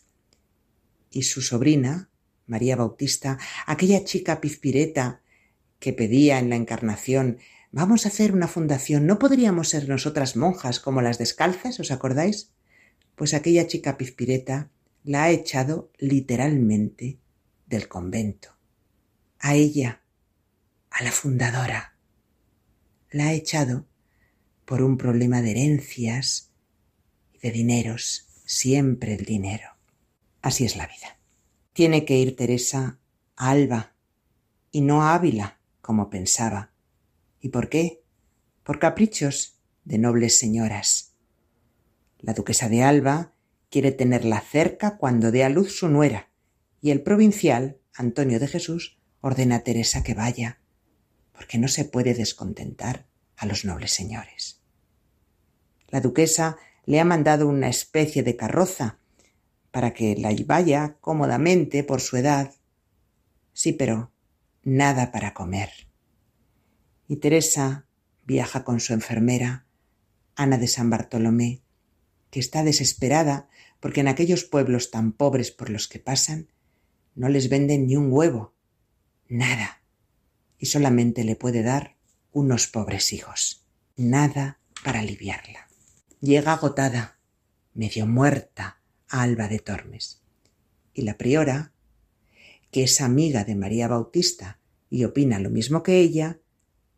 y 1.10 1.22
su 1.22 1.42
sobrina, 1.42 2.10
María 2.46 2.76
Bautista, 2.76 3.38
aquella 3.66 4.04
chica 4.04 4.40
pizpireta 4.40 5.22
que 5.80 5.92
pedía 5.92 6.38
en 6.38 6.50
la 6.50 6.56
Encarnación 6.56 7.38
Vamos 7.72 8.06
a 8.06 8.08
hacer 8.08 8.32
una 8.32 8.48
fundación, 8.48 9.06
¿no 9.06 9.18
podríamos 9.18 9.68
ser 9.68 9.88
nosotras 9.88 10.36
monjas 10.36 10.80
como 10.80 11.02
las 11.02 11.18
descalzas? 11.18 11.78
¿Os 11.80 11.90
acordáis? 11.90 12.55
Pues 13.16 13.34
aquella 13.34 13.66
chica 13.66 13.96
pizpireta 13.96 14.70
la 15.02 15.24
ha 15.24 15.30
echado 15.30 15.90
literalmente 15.98 17.18
del 17.66 17.88
convento. 17.88 18.50
A 19.40 19.54
ella, 19.54 20.02
a 20.90 21.02
la 21.02 21.10
fundadora, 21.10 21.96
la 23.10 23.28
ha 23.28 23.32
echado 23.32 23.86
por 24.64 24.82
un 24.82 24.98
problema 24.98 25.42
de 25.42 25.52
herencias 25.52 26.50
y 27.32 27.38
de 27.38 27.50
dineros, 27.50 28.26
siempre 28.44 29.14
el 29.14 29.24
dinero. 29.24 29.70
Así 30.42 30.64
es 30.64 30.76
la 30.76 30.86
vida. 30.86 31.18
Tiene 31.72 32.04
que 32.04 32.18
ir 32.18 32.36
Teresa 32.36 32.98
a 33.36 33.50
Alba 33.50 33.94
y 34.70 34.82
no 34.82 35.02
a 35.02 35.14
Ávila, 35.14 35.58
como 35.80 36.10
pensaba. 36.10 36.72
¿Y 37.40 37.48
por 37.48 37.68
qué? 37.68 38.02
Por 38.62 38.78
caprichos 38.78 39.56
de 39.84 39.98
nobles 39.98 40.38
señoras 40.38 41.05
la 42.26 42.34
duquesa 42.34 42.68
de 42.68 42.82
Alba 42.82 43.32
quiere 43.70 43.92
tenerla 43.92 44.40
cerca 44.40 44.98
cuando 44.98 45.30
dé 45.30 45.44
a 45.44 45.48
luz 45.48 45.78
su 45.78 45.88
nuera, 45.88 46.28
y 46.80 46.90
el 46.90 47.00
provincial, 47.00 47.78
Antonio 47.94 48.40
de 48.40 48.48
Jesús, 48.48 48.98
ordena 49.20 49.56
a 49.56 49.60
Teresa 49.60 50.02
que 50.02 50.14
vaya, 50.14 50.58
porque 51.30 51.56
no 51.56 51.68
se 51.68 51.84
puede 51.84 52.14
descontentar 52.14 53.06
a 53.36 53.46
los 53.46 53.64
nobles 53.64 53.92
señores. 53.92 54.60
La 55.86 56.00
duquesa 56.00 56.56
le 56.84 56.98
ha 56.98 57.04
mandado 57.04 57.46
una 57.46 57.68
especie 57.68 58.24
de 58.24 58.34
carroza 58.34 58.98
para 59.70 59.94
que 59.94 60.16
la 60.16 60.34
vaya 60.46 60.96
cómodamente 61.00 61.84
por 61.84 62.00
su 62.00 62.16
edad. 62.16 62.54
Sí, 63.52 63.72
pero 63.72 64.10
nada 64.64 65.12
para 65.12 65.32
comer. 65.32 65.70
Y 67.06 67.18
Teresa 67.18 67.86
viaja 68.24 68.64
con 68.64 68.80
su 68.80 68.94
enfermera, 68.94 69.66
Ana 70.34 70.58
de 70.58 70.66
San 70.66 70.90
Bartolomé, 70.90 71.62
que 72.30 72.40
está 72.40 72.64
desesperada 72.64 73.48
porque 73.80 74.00
en 74.00 74.08
aquellos 74.08 74.44
pueblos 74.44 74.90
tan 74.90 75.12
pobres 75.12 75.50
por 75.50 75.70
los 75.70 75.88
que 75.88 75.98
pasan 75.98 76.48
no 77.14 77.28
les 77.28 77.48
venden 77.48 77.86
ni 77.86 77.96
un 77.96 78.12
huevo, 78.12 78.54
nada, 79.28 79.82
y 80.58 80.66
solamente 80.66 81.24
le 81.24 81.36
puede 81.36 81.62
dar 81.62 81.96
unos 82.32 82.66
pobres 82.66 83.12
hijos, 83.12 83.64
nada 83.96 84.60
para 84.84 85.00
aliviarla. 85.00 85.68
Llega 86.20 86.52
agotada, 86.52 87.18
medio 87.74 88.06
muerta, 88.06 88.80
a 89.08 89.22
Alba 89.22 89.48
de 89.48 89.58
Tormes, 89.60 90.20
y 90.92 91.02
la 91.02 91.16
priora, 91.16 91.72
que 92.70 92.84
es 92.84 93.00
amiga 93.00 93.44
de 93.44 93.54
María 93.54 93.88
Bautista 93.88 94.58
y 94.90 95.04
opina 95.04 95.38
lo 95.38 95.50
mismo 95.50 95.82
que 95.82 96.00
ella, 96.00 96.40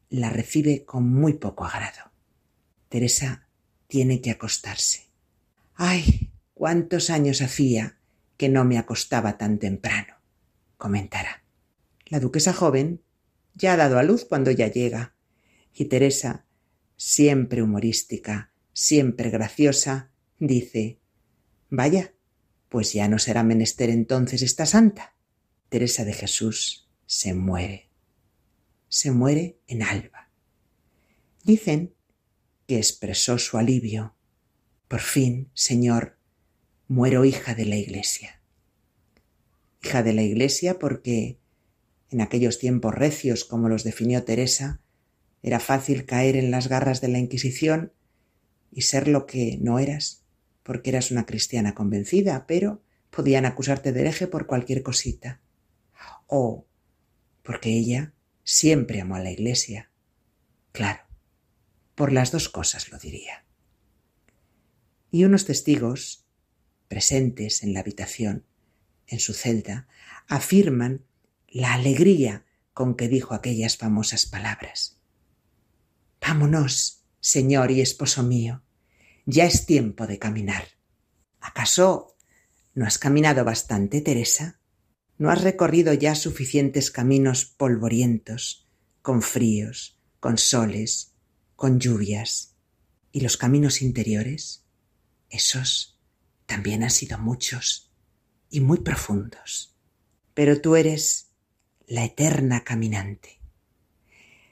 la 0.08 0.30
recibe 0.30 0.84
con 0.84 1.08
muy 1.08 1.34
poco 1.34 1.64
agrado. 1.64 2.10
Teresa 2.88 3.48
tiene 3.86 4.20
que 4.20 4.30
acostarse. 4.30 5.07
Ay, 5.80 6.32
cuántos 6.54 7.08
años 7.08 7.40
hacía 7.40 8.00
que 8.36 8.48
no 8.48 8.64
me 8.64 8.78
acostaba 8.78 9.38
tan 9.38 9.60
temprano, 9.60 10.14
comentará. 10.76 11.44
La 12.06 12.18
duquesa 12.18 12.52
joven 12.52 13.04
ya 13.54 13.74
ha 13.74 13.76
dado 13.76 14.00
a 14.00 14.02
luz 14.02 14.24
cuando 14.24 14.50
ya 14.50 14.66
llega, 14.66 15.14
y 15.72 15.84
Teresa, 15.84 16.46
siempre 16.96 17.62
humorística, 17.62 18.50
siempre 18.72 19.30
graciosa, 19.30 20.10
dice 20.40 20.98
Vaya, 21.70 22.12
pues 22.68 22.92
ya 22.92 23.06
no 23.06 23.20
será 23.20 23.44
menester 23.44 23.88
entonces 23.88 24.42
esta 24.42 24.66
santa. 24.66 25.14
Teresa 25.68 26.04
de 26.04 26.12
Jesús 26.12 26.88
se 27.06 27.34
muere. 27.34 27.88
Se 28.88 29.12
muere 29.12 29.60
en 29.68 29.84
alba. 29.84 30.32
Dicen 31.44 31.94
que 32.66 32.78
expresó 32.78 33.38
su 33.38 33.58
alivio 33.58 34.17
por 34.88 35.00
fin, 35.00 35.50
Señor, 35.52 36.16
muero 36.88 37.26
hija 37.26 37.54
de 37.54 37.66
la 37.66 37.76
Iglesia. 37.76 38.40
Hija 39.82 40.02
de 40.02 40.14
la 40.14 40.22
Iglesia 40.22 40.78
porque 40.78 41.38
en 42.10 42.22
aquellos 42.22 42.58
tiempos 42.58 42.94
recios 42.94 43.44
como 43.44 43.68
los 43.68 43.84
definió 43.84 44.24
Teresa, 44.24 44.80
era 45.42 45.60
fácil 45.60 46.06
caer 46.06 46.36
en 46.36 46.50
las 46.50 46.68
garras 46.68 47.02
de 47.02 47.08
la 47.08 47.18
Inquisición 47.18 47.92
y 48.72 48.82
ser 48.82 49.08
lo 49.08 49.26
que 49.26 49.58
no 49.60 49.78
eras, 49.78 50.24
porque 50.62 50.88
eras 50.88 51.10
una 51.10 51.26
cristiana 51.26 51.74
convencida, 51.74 52.46
pero 52.46 52.82
podían 53.10 53.44
acusarte 53.44 53.92
de 53.92 54.00
hereje 54.00 54.26
por 54.26 54.46
cualquier 54.46 54.82
cosita. 54.82 55.42
O 56.26 56.66
porque 57.42 57.70
ella 57.70 58.14
siempre 58.42 59.02
amó 59.02 59.16
a 59.16 59.20
la 59.20 59.30
Iglesia. 59.30 59.90
Claro, 60.72 61.02
por 61.94 62.10
las 62.10 62.32
dos 62.32 62.48
cosas 62.48 62.90
lo 62.90 62.98
diría 62.98 63.47
y 65.10 65.24
unos 65.24 65.44
testigos 65.44 66.26
presentes 66.88 67.62
en 67.62 67.74
la 67.74 67.80
habitación 67.80 68.44
en 69.06 69.20
su 69.20 69.32
celda, 69.32 69.88
afirman 70.26 71.04
la 71.48 71.74
alegría 71.74 72.44
con 72.74 72.94
que 72.94 73.08
dijo 73.08 73.34
aquellas 73.34 73.76
famosas 73.76 74.26
palabras. 74.26 75.00
Vámonos, 76.20 77.04
Señor 77.20 77.70
y 77.70 77.80
esposo 77.80 78.22
mío, 78.22 78.62
ya 79.26 79.44
es 79.44 79.66
tiempo 79.66 80.06
de 80.06 80.18
caminar. 80.18 80.64
¿Acaso 81.40 82.16
no 82.74 82.86
has 82.86 82.98
caminado 82.98 83.44
bastante, 83.44 84.00
Teresa? 84.00 84.60
¿No 85.16 85.30
has 85.30 85.42
recorrido 85.42 85.92
ya 85.94 86.14
suficientes 86.14 86.90
caminos 86.90 87.44
polvorientos, 87.44 88.68
con 89.02 89.22
fríos, 89.22 89.98
con 90.20 90.38
soles, 90.38 91.14
con 91.56 91.80
lluvias? 91.80 92.54
¿Y 93.10 93.20
los 93.20 93.36
caminos 93.36 93.82
interiores? 93.82 94.64
Esos 95.30 95.98
también 96.46 96.82
han 96.82 96.90
sido 96.90 97.18
muchos 97.18 97.90
y 98.50 98.60
muy 98.60 98.78
profundos. 98.78 99.76
Pero 100.34 100.60
tú 100.60 100.76
eres 100.76 101.28
la 101.86 102.04
eterna 102.04 102.64
caminante. 102.64 103.40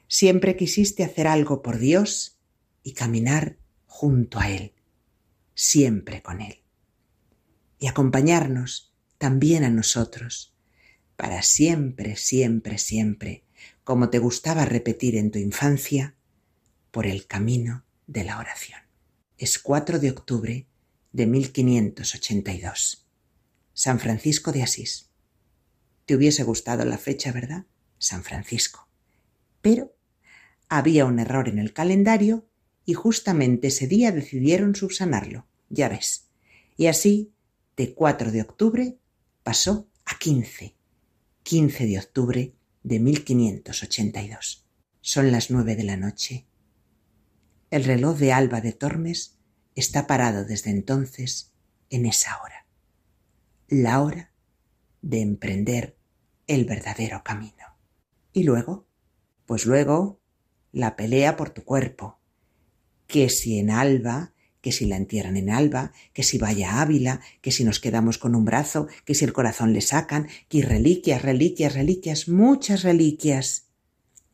Siempre 0.07 0.55
quisiste 0.55 1.03
hacer 1.03 1.27
algo 1.27 1.61
por 1.61 1.77
Dios 1.79 2.37
y 2.83 2.93
caminar 2.93 3.57
junto 3.85 4.39
a 4.39 4.49
Él, 4.49 4.73
siempre 5.53 6.21
con 6.21 6.41
Él. 6.41 6.63
Y 7.79 7.87
acompañarnos 7.87 8.93
también 9.17 9.63
a 9.63 9.69
nosotros, 9.69 10.53
para 11.15 11.41
siempre, 11.41 12.15
siempre, 12.15 12.77
siempre, 12.77 13.43
como 13.83 14.09
te 14.09 14.19
gustaba 14.19 14.65
repetir 14.65 15.15
en 15.15 15.31
tu 15.31 15.39
infancia, 15.39 16.15
por 16.91 17.05
el 17.05 17.27
camino 17.27 17.83
de 18.07 18.23
la 18.23 18.39
oración. 18.39 18.86
Es 19.39 19.59
4 19.59 19.99
de 19.99 20.09
octubre 20.09 20.67
de 21.11 21.27
1582. 21.27 23.05
San 23.71 23.99
Francisco 23.99 24.51
de 24.51 24.63
Asís. 24.63 25.11
Te 26.07 26.15
hubiese 26.15 26.43
gustado 26.43 26.83
la 26.85 26.97
fecha, 26.97 27.31
¿verdad? 27.31 27.67
San 27.99 28.23
Francisco. 28.23 28.89
Pero 29.61 29.95
había 30.69 31.05
un 31.05 31.19
error 31.19 31.49
en 31.49 31.59
el 31.59 31.71
calendario 31.71 32.47
y 32.83 32.95
justamente 32.95 33.67
ese 33.67 33.85
día 33.85 34.11
decidieron 34.11 34.73
subsanarlo, 34.73 35.45
ya 35.69 35.87
ves. 35.87 36.29
Y 36.75 36.87
así, 36.87 37.31
de 37.75 37.93
4 37.93 38.31
de 38.31 38.41
octubre 38.41 38.97
pasó 39.43 39.87
a 40.05 40.17
15. 40.17 40.75
15 41.43 41.85
de 41.85 41.99
octubre 41.99 42.53
de 42.81 42.99
1582. 42.99 44.65
Son 45.01 45.31
las 45.31 45.51
nueve 45.51 45.75
de 45.75 45.83
la 45.83 45.95
noche. 45.95 46.47
El 47.69 47.83
reloj 47.83 48.17
de 48.17 48.31
Alba 48.31 48.61
de 48.61 48.71
Tormes 48.71 49.35
está 49.75 50.07
parado 50.07 50.45
desde 50.45 50.69
entonces 50.69 51.51
en 51.89 52.05
esa 52.05 52.41
hora. 52.41 52.65
La 53.67 54.01
hora 54.01 54.31
de 55.01 55.19
emprender 55.19 55.97
el 56.47 56.63
verdadero 56.63 57.23
camino. 57.25 57.75
Y 58.31 58.43
luego, 58.43 58.87
pues 59.45 59.65
luego, 59.65 60.21
la 60.71 60.95
pelea 60.95 61.35
por 61.35 61.49
tu 61.49 61.65
cuerpo. 61.65 62.21
Que 63.05 63.27
si 63.27 63.59
en 63.59 63.69
Alba, 63.69 64.33
que 64.61 64.71
si 64.71 64.85
la 64.85 64.95
entierran 64.95 65.35
en 65.35 65.49
Alba, 65.49 65.91
que 66.13 66.23
si 66.23 66.37
vaya 66.37 66.71
a 66.71 66.81
Ávila, 66.83 67.19
que 67.41 67.51
si 67.51 67.65
nos 67.65 67.81
quedamos 67.81 68.17
con 68.17 68.33
un 68.33 68.45
brazo, 68.45 68.87
que 69.03 69.13
si 69.13 69.25
el 69.25 69.33
corazón 69.33 69.73
le 69.73 69.81
sacan, 69.81 70.29
que 70.47 70.61
reliquias, 70.61 71.21
reliquias, 71.21 71.73
reliquias, 71.73 72.29
muchas 72.29 72.83
reliquias. 72.83 73.67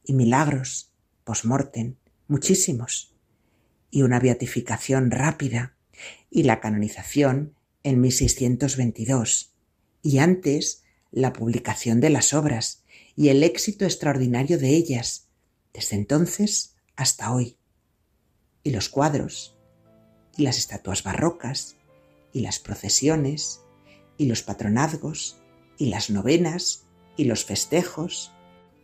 Y 0.04 0.14
milagros, 0.14 0.92
post-mortem, 1.24 1.96
muchísimos 2.28 3.13
y 3.94 4.02
una 4.02 4.20
beatificación 4.20 5.12
rápida 5.12 5.76
y 6.32 6.44
la 6.44 6.60
canonización 6.60 7.54
en 7.84 8.02
1622 8.02 9.54
y 10.02 10.18
antes 10.18 10.84
la 11.12 11.32
publicación 11.32 12.02
de 12.02 12.10
las 12.10 12.34
obras 12.34 12.84
y 13.16 13.30
el 13.30 13.44
éxito 13.44 13.86
extraordinario 13.86 14.58
de 14.58 14.70
ellas 14.70 15.28
desde 15.76 15.96
entonces 15.96 16.76
hasta 16.96 17.32
hoy. 17.32 17.60
Y 18.64 18.72
los 18.72 18.90
cuadros 18.90 19.60
y 20.38 20.42
las 20.42 20.58
estatuas 20.58 21.04
barrocas 21.04 21.76
y 22.32 22.40
las 22.40 22.58
procesiones 22.58 23.62
y 24.18 24.26
los 24.26 24.42
patronazgos 24.42 25.38
y 25.78 25.90
las 25.90 26.10
novenas 26.10 26.88
y 27.16 27.26
los 27.26 27.46
festejos. 27.46 28.32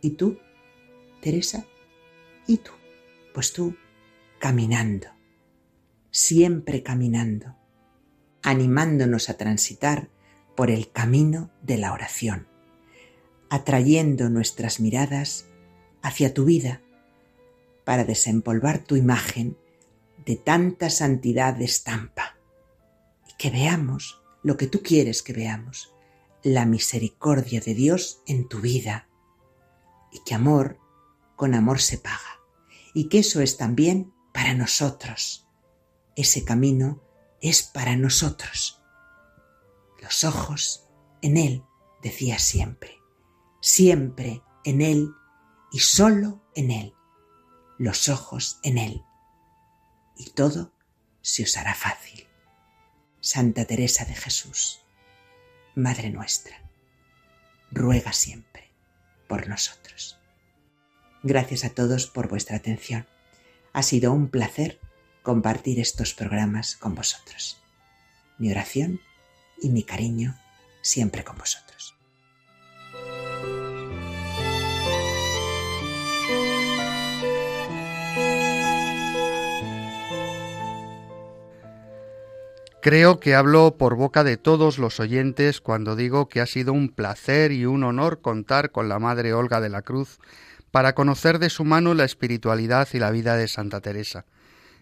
Y 0.02 0.10
tú 0.10 0.38
Teresa 1.20 1.66
y 2.46 2.58
tú 2.58 2.70
pues 3.34 3.52
tú 3.52 3.74
caminando, 4.40 5.08
siempre 6.10 6.82
caminando, 6.82 7.56
animándonos 8.42 9.28
a 9.28 9.36
transitar 9.36 10.08
por 10.56 10.70
el 10.70 10.90
camino 10.90 11.52
de 11.62 11.76
la 11.76 11.92
oración, 11.92 12.48
atrayendo 13.50 14.30
nuestras 14.30 14.80
miradas 14.80 15.44
hacia 16.02 16.32
tu 16.32 16.46
vida 16.46 16.80
para 17.84 18.04
desempolvar 18.04 18.78
tu 18.78 18.96
imagen 18.96 19.58
de 20.24 20.36
tanta 20.36 20.88
santidad 20.88 21.54
de 21.54 21.66
estampa. 21.66 22.38
Y 23.28 23.36
que 23.36 23.50
veamos 23.50 24.22
lo 24.42 24.56
que 24.56 24.66
tú 24.66 24.82
quieres 24.82 25.22
que 25.22 25.34
veamos, 25.34 25.94
la 26.42 26.64
misericordia 26.64 27.60
de 27.60 27.74
Dios 27.74 28.22
en 28.26 28.48
tu 28.48 28.60
vida 28.60 29.06
y 30.10 30.20
que 30.24 30.34
amor 30.34 30.78
con 31.36 31.54
amor 31.54 31.78
se 31.78 31.98
paga 31.98 32.40
y 32.94 33.08
que 33.08 33.18
eso 33.18 33.42
es 33.42 33.58
también 33.58 34.14
para 34.32 34.54
nosotros. 34.54 35.46
Ese 36.16 36.44
camino 36.44 37.02
es 37.40 37.62
para 37.62 37.96
nosotros. 37.96 38.82
Los 40.00 40.24
ojos 40.24 40.88
en 41.22 41.36
Él, 41.36 41.64
decía 42.02 42.38
siempre, 42.38 42.98
siempre 43.60 44.42
en 44.64 44.80
Él 44.80 45.10
y 45.72 45.80
solo 45.80 46.42
en 46.54 46.70
Él. 46.70 46.94
Los 47.78 48.08
ojos 48.08 48.58
en 48.62 48.78
Él. 48.78 49.04
Y 50.16 50.30
todo 50.30 50.72
se 51.22 51.44
os 51.44 51.56
hará 51.56 51.74
fácil. 51.74 52.26
Santa 53.20 53.66
Teresa 53.66 54.04
de 54.04 54.14
Jesús, 54.14 54.80
Madre 55.74 56.10
nuestra, 56.10 56.70
ruega 57.70 58.12
siempre 58.12 58.72
por 59.28 59.46
nosotros. 59.46 60.18
Gracias 61.22 61.64
a 61.64 61.70
todos 61.70 62.06
por 62.06 62.28
vuestra 62.28 62.56
atención. 62.56 63.06
Ha 63.72 63.82
sido 63.82 64.12
un 64.12 64.28
placer 64.28 64.80
compartir 65.22 65.78
estos 65.78 66.14
programas 66.14 66.76
con 66.76 66.94
vosotros. 66.94 67.62
Mi 68.38 68.50
oración 68.50 69.00
y 69.60 69.68
mi 69.68 69.84
cariño 69.84 70.36
siempre 70.82 71.24
con 71.24 71.38
vosotros. 71.38 71.94
Creo 82.82 83.20
que 83.20 83.34
hablo 83.34 83.76
por 83.76 83.94
boca 83.94 84.24
de 84.24 84.38
todos 84.38 84.78
los 84.78 85.00
oyentes 85.00 85.60
cuando 85.60 85.96
digo 85.96 86.28
que 86.28 86.40
ha 86.40 86.46
sido 86.46 86.72
un 86.72 86.88
placer 86.88 87.52
y 87.52 87.66
un 87.66 87.84
honor 87.84 88.22
contar 88.22 88.72
con 88.72 88.88
la 88.88 88.98
Madre 88.98 89.34
Olga 89.34 89.60
de 89.60 89.68
la 89.68 89.82
Cruz 89.82 90.18
para 90.70 90.94
conocer 90.94 91.38
de 91.38 91.50
su 91.50 91.64
mano 91.64 91.94
la 91.94 92.04
espiritualidad 92.04 92.88
y 92.92 92.98
la 92.98 93.10
vida 93.10 93.36
de 93.36 93.48
Santa 93.48 93.80
Teresa, 93.80 94.26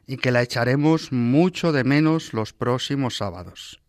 y 0.07 0.16
que 0.16 0.32
la 0.32 0.43
echaremos 0.43 1.12
mucho 1.12 1.72
de 1.72 1.84
menos 1.84 2.32
los 2.32 2.53
próximos 2.53 3.16
sábados. 3.16 3.80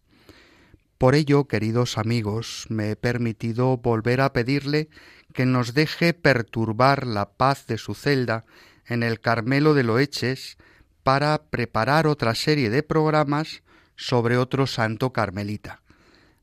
Por 0.97 1.15
ello, 1.15 1.45
queridos 1.45 1.97
amigos, 1.97 2.65
me 2.67 2.91
he 2.91 2.95
permitido 2.97 3.77
volver 3.77 4.19
a 4.19 4.33
pedirle 4.33 4.89
que 5.33 5.45
nos 5.45 5.73
deje 5.73 6.13
perturbar 6.13 7.07
la 7.07 7.29
paz 7.29 7.67
de 7.67 7.77
su 7.77 7.95
celda 7.95 8.43
en 8.85 9.03
el 9.03 9.21
Carmelo 9.21 9.73
de 9.73 9.83
Loeches 9.83 10.57
para 11.03 11.41
preparar 11.49 12.05
otra 12.05 12.35
serie 12.35 12.69
de 12.69 12.83
programas 12.83 13.63
sobre 13.95 14.37
otro 14.37 14.67
santo 14.67 15.13
carmelita, 15.13 15.81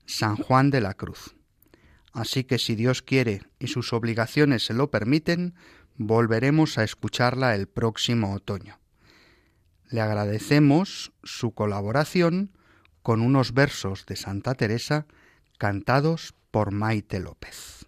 San 0.06 0.36
Juan 0.36 0.70
de 0.70 0.80
la 0.80 0.94
Cruz. 0.94 1.35
Así 2.16 2.44
que 2.44 2.58
si 2.58 2.74
Dios 2.76 3.02
quiere 3.02 3.42
y 3.58 3.66
sus 3.66 3.92
obligaciones 3.92 4.64
se 4.64 4.72
lo 4.72 4.90
permiten, 4.90 5.54
volveremos 5.96 6.78
a 6.78 6.82
escucharla 6.82 7.54
el 7.54 7.68
próximo 7.68 8.32
otoño. 8.32 8.78
Le 9.90 10.00
agradecemos 10.00 11.12
su 11.22 11.52
colaboración 11.52 12.56
con 13.02 13.20
unos 13.20 13.52
versos 13.52 14.06
de 14.06 14.16
Santa 14.16 14.54
Teresa 14.54 15.06
cantados 15.58 16.32
por 16.50 16.72
Maite 16.72 17.20
López. 17.20 17.85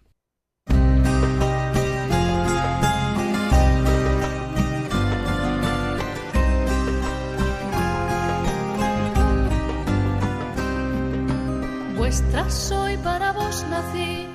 Vuestra 11.99 12.49
soy 12.49 12.95
para 13.03 13.33
vos 13.33 13.65
nací, 13.69 14.25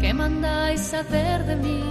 ¿qué 0.00 0.14
mandáis 0.14 0.94
hacer 0.94 1.44
de 1.44 1.56
mí? 1.56 1.84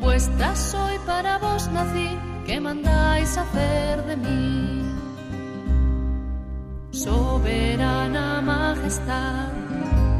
Vuestra 0.00 0.54
soy 0.54 0.96
para 1.04 1.38
vos 1.38 1.68
nací, 1.72 2.16
¿qué 2.46 2.60
mandáis 2.60 3.36
hacer 3.36 4.04
de 4.06 4.16
mí? 4.16 4.82
Soberana 6.92 8.40
majestad, 8.40 9.50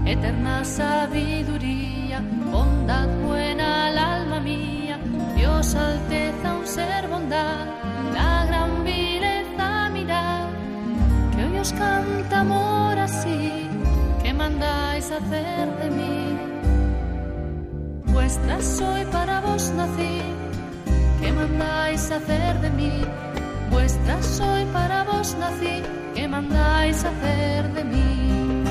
eterna 0.04 0.64
sabiduría, 0.64 2.20
bondad 2.50 3.08
buena 3.24 3.86
al 3.86 3.98
alma 3.98 4.40
mía, 4.40 4.98
Dios 5.36 5.76
alteza 5.76 6.54
un 6.54 6.66
ser 6.66 7.06
bondad, 7.06 7.66
la 8.12 8.46
gran 8.46 8.82
vileza 8.82 9.88
mirar, 9.90 10.48
que 11.36 11.44
hoy 11.44 11.58
os 11.60 11.72
canta 11.72 12.40
amor 12.40 12.98
así, 12.98 13.68
que 14.48 14.54
mandáis 14.54 15.10
hacer 15.10 15.68
de 15.82 15.90
mí. 15.90 16.38
Vuestra 18.06 18.60
soy 18.62 19.04
para 19.06 19.40
vos 19.40 19.70
nací, 19.76 20.20
que 21.20 21.32
mandáis 21.32 22.10
hacer 22.10 22.60
de 22.60 22.70
mí. 22.70 23.04
Vuestra 23.70 24.22
soy 24.22 24.64
para 24.72 25.04
vos 25.04 25.36
nací, 25.38 25.82
que 26.14 26.28
mandáis 26.28 27.04
hacer 27.04 27.72
de 27.74 27.84
mí. 27.84 28.64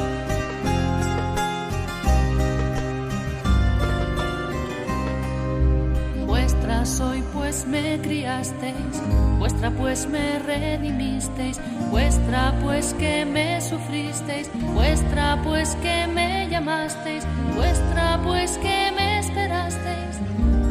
Vuestra 6.26 6.86
soy 6.86 7.24
pues 7.34 7.66
me 7.68 8.00
criasteis, 8.02 9.02
vuestra 9.38 9.70
pues 9.72 10.08
me 10.08 10.40
redimisteis, 10.40 11.60
vuestra 11.90 12.54
pues 12.62 12.94
que 12.94 13.26
me 13.26 13.62
sufristeis, 13.62 14.50
vuestra 14.74 15.40
pues 15.44 15.76
que 15.82 16.08
me 16.08 16.48
llamasteis, 16.50 17.26
vuestra 17.56 18.20
pues 18.24 18.58
que 18.58 18.92
me 18.96 19.20
esperasteis, 19.20 20.20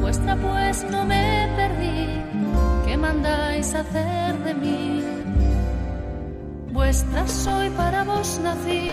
vuestra 0.01 0.37
pues 0.37 0.85
no 0.91 1.05
me 1.05 1.49
perdí, 1.57 2.23
¿qué 2.87 2.97
mandáis 2.97 3.75
hacer 3.75 4.39
de 4.45 4.55
mí? 4.55 5.05
Vuestra 6.73 7.27
soy 7.27 7.71
para 7.71 8.05
vos 8.05 8.41
nací, 8.43 8.91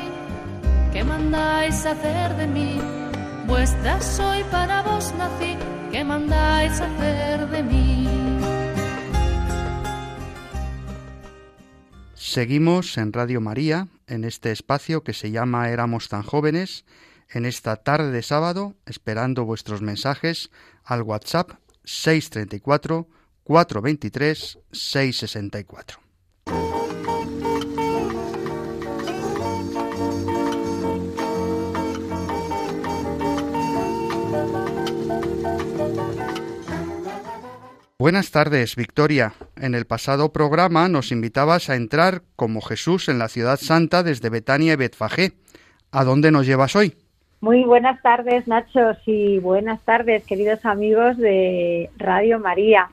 ¿qué 0.92 1.04
mandáis 1.04 1.86
hacer 1.86 2.36
de 2.38 2.48
mí? 2.48 2.82
Vuestra 3.46 4.02
soy 4.02 4.44
para 4.46 4.82
vos 4.84 5.14
nací, 5.18 5.58
¿qué 5.92 6.04
mandáis 6.04 6.80
hacer 6.80 7.50
de 7.50 7.64
mí? 7.64 8.33
Seguimos 12.34 12.98
en 12.98 13.14
Radio 13.14 13.42
María, 13.42 13.90
en 14.08 14.24
este 14.24 14.52
espacio 14.52 15.04
que 15.04 15.14
se 15.14 15.30
llama 15.30 15.70
Éramos 15.70 16.10
tan 16.10 16.24
jóvenes, 16.24 16.84
en 17.30 17.46
esta 17.46 17.76
tarde 17.76 18.10
de 18.10 18.24
sábado, 18.24 18.74
esperando 18.88 19.46
vuestros 19.46 19.84
mensajes 19.84 20.50
al 20.84 21.04
WhatsApp 21.04 21.52
634 21.84 23.08
423 23.44 24.58
664. 24.72 26.00
Buenas 38.04 38.32
tardes, 38.32 38.76
Victoria. 38.76 39.32
En 39.56 39.76
el 39.76 39.86
pasado 39.86 40.34
programa 40.34 40.90
nos 40.90 41.14
invitabas 41.14 41.70
a 41.70 41.78
entrar 41.78 42.22
como 42.36 42.60
Jesús 42.60 43.08
en 43.08 43.18
la 43.18 43.30
ciudad 43.30 43.56
santa 43.56 44.04
desde 44.04 44.30
Betania 44.30 44.74
y 44.74 44.76
Betfagé. 44.76 45.32
¿A 45.90 46.04
dónde 46.04 46.30
nos 46.30 46.46
llevas 46.46 46.76
hoy? 46.76 46.98
Muy 47.40 47.64
buenas 47.64 48.02
tardes, 48.02 48.46
Nacho, 48.46 48.92
y 49.06 49.40
buenas 49.40 49.80
tardes, 49.84 50.26
queridos 50.26 50.66
amigos 50.66 51.16
de 51.16 51.90
Radio 51.96 52.40
María. 52.40 52.90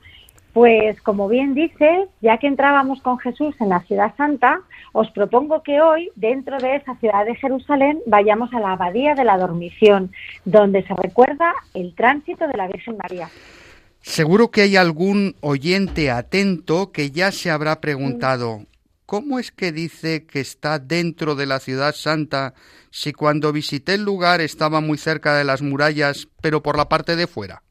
Pues 0.52 1.02
como 1.02 1.26
bien 1.26 1.54
dices, 1.54 2.08
ya 2.20 2.38
que 2.38 2.46
entrábamos 2.46 3.02
con 3.02 3.18
Jesús 3.18 3.56
en 3.60 3.70
la 3.70 3.80
ciudad 3.80 4.14
santa, 4.16 4.60
os 4.92 5.10
propongo 5.10 5.64
que 5.64 5.80
hoy, 5.80 6.12
dentro 6.14 6.56
de 6.58 6.76
esa 6.76 6.94
ciudad 6.94 7.24
de 7.24 7.34
Jerusalén, 7.34 7.98
vayamos 8.06 8.54
a 8.54 8.60
la 8.60 8.74
abadía 8.74 9.16
de 9.16 9.24
la 9.24 9.38
dormición, 9.38 10.12
donde 10.44 10.84
se 10.84 10.94
recuerda 10.94 11.52
el 11.74 11.96
tránsito 11.96 12.46
de 12.46 12.56
la 12.56 12.68
Virgen 12.68 12.96
María. 12.96 13.28
Seguro 14.00 14.50
que 14.50 14.62
hay 14.62 14.76
algún 14.76 15.34
oyente 15.42 16.10
atento 16.10 16.90
que 16.90 17.10
ya 17.10 17.32
se 17.32 17.50
habrá 17.50 17.80
preguntado, 17.80 18.60
¿cómo 19.04 19.38
es 19.38 19.52
que 19.52 19.72
dice 19.72 20.26
que 20.26 20.40
está 20.40 20.78
dentro 20.78 21.34
de 21.34 21.46
la 21.46 21.60
ciudad 21.60 21.92
santa 21.92 22.54
si 22.90 23.12
cuando 23.12 23.52
visité 23.52 23.94
el 23.94 24.04
lugar 24.04 24.40
estaba 24.40 24.80
muy 24.80 24.96
cerca 24.96 25.36
de 25.36 25.44
las 25.44 25.60
murallas, 25.60 26.28
pero 26.40 26.62
por 26.62 26.78
la 26.78 26.88
parte 26.88 27.14
de 27.14 27.26
fuera? 27.26 27.62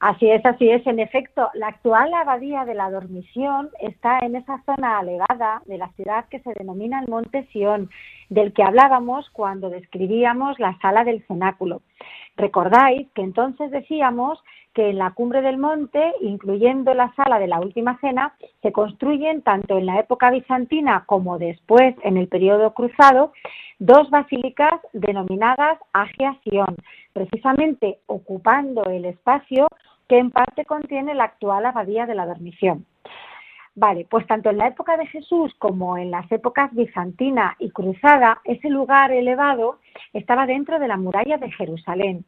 Así 0.00 0.30
es, 0.30 0.44
así 0.46 0.70
es. 0.70 0.86
En 0.86 0.98
efecto, 0.98 1.50
la 1.52 1.68
actual 1.68 2.12
abadía 2.14 2.64
de 2.64 2.74
la 2.74 2.90
Dormición 2.90 3.68
está 3.80 4.20
en 4.20 4.34
esa 4.34 4.62
zona 4.64 4.98
alegada 4.98 5.60
de 5.66 5.76
la 5.76 5.90
ciudad 5.92 6.24
que 6.30 6.40
se 6.40 6.54
denomina 6.54 7.00
el 7.00 7.08
Monte 7.08 7.46
Sión, 7.52 7.90
del 8.30 8.54
que 8.54 8.62
hablábamos 8.62 9.28
cuando 9.30 9.68
describíamos 9.68 10.58
la 10.58 10.78
sala 10.78 11.04
del 11.04 11.22
cenáculo. 11.26 11.82
Recordáis 12.38 13.08
que 13.14 13.20
entonces 13.20 13.70
decíamos 13.70 14.42
que 14.74 14.90
en 14.90 14.98
la 14.98 15.10
cumbre 15.12 15.42
del 15.42 15.58
monte, 15.58 16.12
incluyendo 16.20 16.94
la 16.94 17.12
sala 17.14 17.38
de 17.38 17.48
la 17.48 17.60
Última 17.60 17.98
Cena, 18.00 18.34
se 18.62 18.72
construyen 18.72 19.42
tanto 19.42 19.78
en 19.78 19.86
la 19.86 19.98
época 19.98 20.30
bizantina 20.30 21.04
como 21.06 21.38
después 21.38 21.94
en 22.02 22.16
el 22.16 22.28
periodo 22.28 22.72
cruzado 22.72 23.32
dos 23.78 24.10
basílicas 24.10 24.80
denominadas 24.92 25.78
Agia 25.92 26.36
Sion, 26.44 26.76
precisamente 27.12 27.98
ocupando 28.06 28.84
el 28.84 29.04
espacio 29.06 29.68
que 30.08 30.18
en 30.18 30.30
parte 30.30 30.64
contiene 30.64 31.14
la 31.14 31.24
actual 31.24 31.66
abadía 31.66 32.06
de 32.06 32.14
la 32.14 32.26
Dormición. 32.26 32.86
Vale, 33.74 34.06
pues 34.10 34.26
tanto 34.26 34.50
en 34.50 34.58
la 34.58 34.66
época 34.66 34.96
de 34.96 35.06
Jesús 35.06 35.54
como 35.58 35.96
en 35.96 36.10
las 36.10 36.30
épocas 36.32 36.72
bizantina 36.74 37.56
y 37.58 37.70
cruzada, 37.70 38.40
ese 38.44 38.68
lugar 38.68 39.12
elevado 39.12 39.78
estaba 40.12 40.46
dentro 40.46 40.78
de 40.78 40.88
la 40.88 40.96
muralla 40.96 41.38
de 41.38 41.50
Jerusalén. 41.52 42.24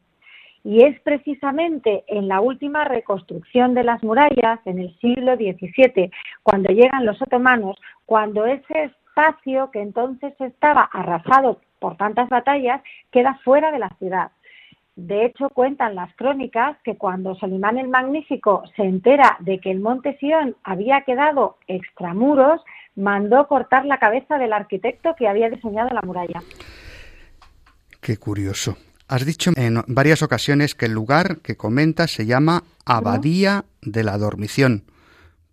Y 0.63 0.83
es 0.83 0.99
precisamente 1.01 2.03
en 2.07 2.27
la 2.27 2.39
última 2.39 2.85
reconstrucción 2.85 3.73
de 3.73 3.83
las 3.83 4.01
murallas, 4.03 4.59
en 4.65 4.79
el 4.79 4.97
siglo 4.99 5.35
XVII, 5.35 6.09
cuando 6.41 6.71
llegan 6.71 7.05
los 7.05 7.21
otomanos, 7.21 7.77
cuando 8.05 8.45
ese 8.45 8.85
espacio 8.85 9.69
que 9.71 9.81
entonces 9.81 10.33
estaba 10.39 10.83
arrasado 10.91 11.59
por 11.79 11.97
tantas 11.97 12.29
batallas 12.29 12.81
queda 13.11 13.39
fuera 13.43 13.71
de 13.71 13.79
la 13.79 13.89
ciudad. 13.99 14.31
De 14.95 15.25
hecho, 15.25 15.49
cuentan 15.49 15.95
las 15.95 16.15
crónicas 16.15 16.77
que 16.83 16.97
cuando 16.97 17.35
Solimán 17.35 17.77
el 17.77 17.87
Magnífico 17.87 18.63
se 18.75 18.83
entera 18.83 19.37
de 19.39 19.59
que 19.59 19.71
el 19.71 19.79
monte 19.79 20.17
Sión 20.19 20.55
había 20.63 21.01
quedado 21.01 21.57
extramuros, 21.67 22.61
mandó 22.95 23.47
cortar 23.47 23.85
la 23.85 23.97
cabeza 23.97 24.37
del 24.37 24.53
arquitecto 24.53 25.15
que 25.15 25.27
había 25.27 25.49
diseñado 25.49 25.89
la 25.93 26.03
muralla. 26.03 26.41
Qué 28.01 28.17
curioso. 28.17 28.77
Has 29.07 29.25
dicho 29.25 29.51
en 29.55 29.81
varias 29.87 30.23
ocasiones 30.23 30.75
que 30.75 30.85
el 30.85 30.93
lugar 30.93 31.41
que 31.43 31.57
comentas 31.57 32.11
se 32.11 32.25
llama 32.25 32.63
Abadía 32.85 33.65
de 33.81 34.03
la 34.03 34.17
Dormición. 34.17 34.83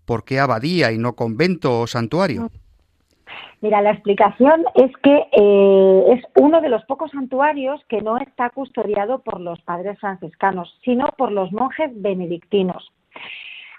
¿Por 0.04 0.24
qué 0.24 0.40
abadía 0.40 0.92
y 0.92 0.98
no 0.98 1.14
convento 1.14 1.80
o 1.80 1.86
santuario? 1.86 2.50
Mira, 3.60 3.82
la 3.82 3.90
explicación 3.90 4.64
es 4.74 4.90
que 5.02 5.14
eh, 5.32 6.04
es 6.14 6.24
uno 6.36 6.60
de 6.62 6.70
los 6.70 6.82
pocos 6.86 7.10
santuarios 7.10 7.80
que 7.88 8.00
no 8.00 8.16
está 8.16 8.50
custodiado 8.50 9.18
por 9.18 9.40
los 9.40 9.60
padres 9.62 9.98
franciscanos, 9.98 10.74
sino 10.82 11.08
por 11.18 11.30
los 11.30 11.52
monjes 11.52 11.90
benedictinos. 11.94 12.90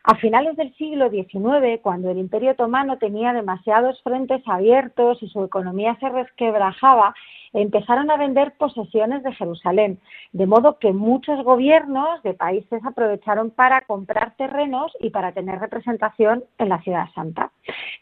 A 0.04 0.16
finales 0.16 0.56
del 0.56 0.74
siglo 0.76 1.10
XIX, 1.10 1.80
cuando 1.82 2.10
el 2.10 2.18
Imperio 2.18 2.52
Otomano 2.52 2.98
tenía 2.98 3.34
demasiados 3.34 4.02
frentes 4.04 4.42
abiertos 4.48 5.22
y 5.22 5.30
su 5.30 5.44
economía 5.44 5.96
se 6.00 6.10
resquebrajaba, 6.10 7.14
empezaron 7.54 8.10
a 8.12 8.18
vender 8.18 8.54
posesiones 8.58 9.24
de 9.24 9.34
Jerusalén, 9.34 10.00
de 10.32 10.46
modo 10.46 10.80
que 10.80 10.94
muchos 10.94 11.44
gobiernos 11.44 12.22
de 12.24 12.34
países 12.34 12.82
aprovecharon 12.86 13.52
para 13.52 13.82
comprar 13.82 14.36
terrenos 14.36 14.92
y 15.00 15.10
para 15.10 15.32
tener 15.32 15.60
representación 15.60 16.44
en 16.58 16.70
la 16.70 16.82
ciudad 16.82 17.10
santa. 17.14 17.52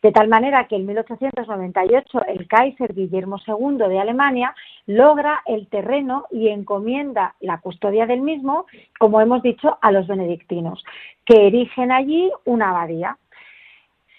De 0.04 0.12
tal 0.12 0.28
manera 0.28 0.68
que 0.68 0.76
en 0.76 0.86
1898 0.86 2.26
el 2.28 2.48
Kaiser 2.48 2.94
Guillermo 2.94 3.38
II 3.46 3.78
de 3.90 4.00
Alemania 4.00 4.54
logra 4.86 5.42
el 5.46 5.68
terreno 5.68 6.26
y 6.32 6.50
encomienda 6.50 7.36
la 7.40 7.60
custodia 7.60 8.06
del 8.06 8.22
mismo, 8.22 8.66
como 9.00 9.22
hemos 9.22 9.42
dicho, 9.42 9.78
a 9.82 9.92
los 9.92 10.08
benedictinos, 10.08 10.84
que 11.26 11.48
erigen 11.48 11.92
allí 11.92 12.32
una 12.46 12.70
abadía 12.70 13.18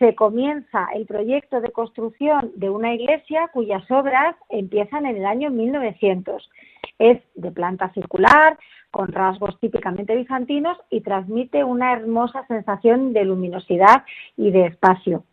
se 0.01 0.15
comienza 0.15 0.89
el 0.95 1.05
proyecto 1.05 1.61
de 1.61 1.73
construcción 1.73 2.53
de 2.57 2.71
una 2.71 2.95
iglesia 2.95 3.49
cuyas 3.53 3.89
obras 3.91 4.35
empiezan 4.49 5.05
en 5.05 5.19
el 5.19 5.27
año 5.27 5.51
1900. 5.51 6.51
Es 6.99 7.21
de 7.35 7.51
planta 7.53 7.93
circular, 7.93 8.59
con 8.91 9.13
rasgos 9.13 9.61
típicamente 9.61 10.17
bizantinos 10.17 10.79
y 10.89 11.03
transmite 11.03 11.65
una 11.65 11.93
hermosa 11.93 12.47
sensación 12.47 13.13
de 13.13 13.27
luminosidad 13.27 14.05
y 14.39 14.51
de 14.51 14.67
espacio. 14.67 15.25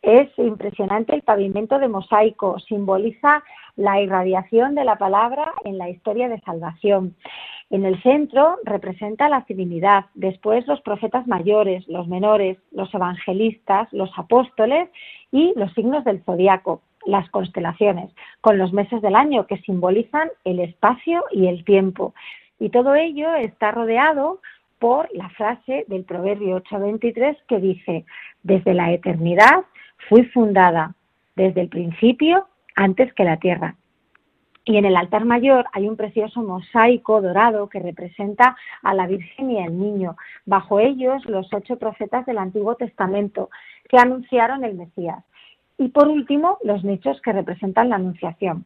Es 0.00 0.30
impresionante 0.38 1.14
el 1.14 1.22
pavimento 1.22 1.78
de 1.78 1.88
mosaico, 1.88 2.58
simboliza 2.60 3.44
la 3.76 4.00
irradiación 4.00 4.74
de 4.74 4.84
la 4.84 4.96
palabra 4.96 5.52
en 5.64 5.76
la 5.76 5.90
historia 5.90 6.30
de 6.30 6.40
salvación. 6.40 7.16
En 7.70 7.84
el 7.84 8.00
centro 8.02 8.58
representa 8.64 9.28
la 9.28 9.44
divinidad, 9.48 10.06
después 10.14 10.66
los 10.66 10.80
profetas 10.82 11.26
mayores, 11.26 11.86
los 11.88 12.06
menores, 12.08 12.58
los 12.72 12.92
evangelistas, 12.94 13.92
los 13.92 14.10
apóstoles 14.16 14.88
y 15.32 15.52
los 15.56 15.72
signos 15.74 16.04
del 16.04 16.22
zodiaco. 16.24 16.82
las 17.06 17.28
constelaciones, 17.28 18.10
con 18.40 18.56
los 18.56 18.72
meses 18.72 19.02
del 19.02 19.14
año 19.14 19.46
que 19.46 19.58
simbolizan 19.58 20.30
el 20.44 20.58
espacio 20.58 21.22
y 21.30 21.48
el 21.48 21.62
tiempo. 21.62 22.14
Y 22.58 22.70
todo 22.70 22.94
ello 22.94 23.34
está 23.34 23.72
rodeado 23.72 24.40
por 24.78 25.08
la 25.12 25.28
frase 25.30 25.84
del 25.88 26.04
Proverbio 26.04 26.56
8:23 26.56 27.36
que 27.46 27.58
dice, 27.58 28.04
desde 28.42 28.74
la 28.74 28.92
eternidad 28.92 29.64
fui 30.08 30.24
fundada, 30.24 30.94
desde 31.36 31.62
el 31.62 31.68
principio, 31.68 32.48
antes 32.74 33.12
que 33.14 33.24
la 33.24 33.36
tierra. 33.36 33.76
Y 34.64 34.78
en 34.78 34.86
el 34.86 34.96
altar 34.96 35.26
mayor 35.26 35.66
hay 35.72 35.88
un 35.88 35.96
precioso 35.96 36.42
mosaico 36.42 37.20
dorado 37.20 37.68
que 37.68 37.80
representa 37.80 38.56
a 38.82 38.94
la 38.94 39.06
Virgen 39.06 39.50
y 39.50 39.62
al 39.62 39.78
Niño. 39.78 40.16
Bajo 40.46 40.80
ellos 40.80 41.24
los 41.26 41.52
ocho 41.52 41.76
profetas 41.78 42.24
del 42.24 42.38
Antiguo 42.38 42.74
Testamento 42.76 43.50
que 43.88 43.98
anunciaron 43.98 44.64
el 44.64 44.74
Mesías. 44.74 45.22
Y 45.76 45.88
por 45.88 46.08
último, 46.08 46.58
los 46.62 46.82
nichos 46.82 47.20
que 47.20 47.32
representan 47.32 47.90
la 47.90 47.96
Anunciación. 47.96 48.64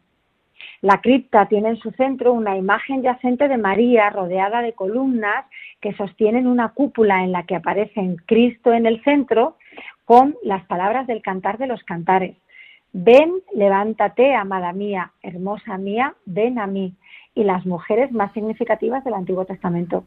La 0.80 1.00
cripta 1.00 1.46
tiene 1.46 1.70
en 1.70 1.76
su 1.78 1.90
centro 1.92 2.32
una 2.32 2.56
imagen 2.56 3.02
yacente 3.02 3.48
de 3.48 3.56
María 3.56 4.10
rodeada 4.10 4.62
de 4.62 4.74
columnas 4.74 5.46
que 5.80 5.94
sostienen 5.94 6.46
una 6.46 6.70
cúpula 6.70 7.24
en 7.24 7.32
la 7.32 7.44
que 7.44 7.56
aparecen 7.56 8.16
Cristo 8.26 8.72
en 8.72 8.86
el 8.86 9.02
centro 9.02 9.56
con 10.04 10.36
las 10.42 10.64
palabras 10.66 11.06
del 11.06 11.22
cantar 11.22 11.58
de 11.58 11.66
los 11.66 11.82
cantares. 11.84 12.36
Ven, 12.92 13.42
levántate, 13.54 14.34
amada 14.34 14.72
mía, 14.72 15.12
hermosa 15.22 15.78
mía, 15.78 16.14
ven 16.24 16.58
a 16.58 16.66
mí. 16.66 16.94
Y 17.34 17.44
las 17.44 17.66
mujeres 17.66 18.10
más 18.10 18.32
significativas 18.32 19.04
del 19.04 19.14
Antiguo 19.14 19.44
Testamento. 19.44 20.04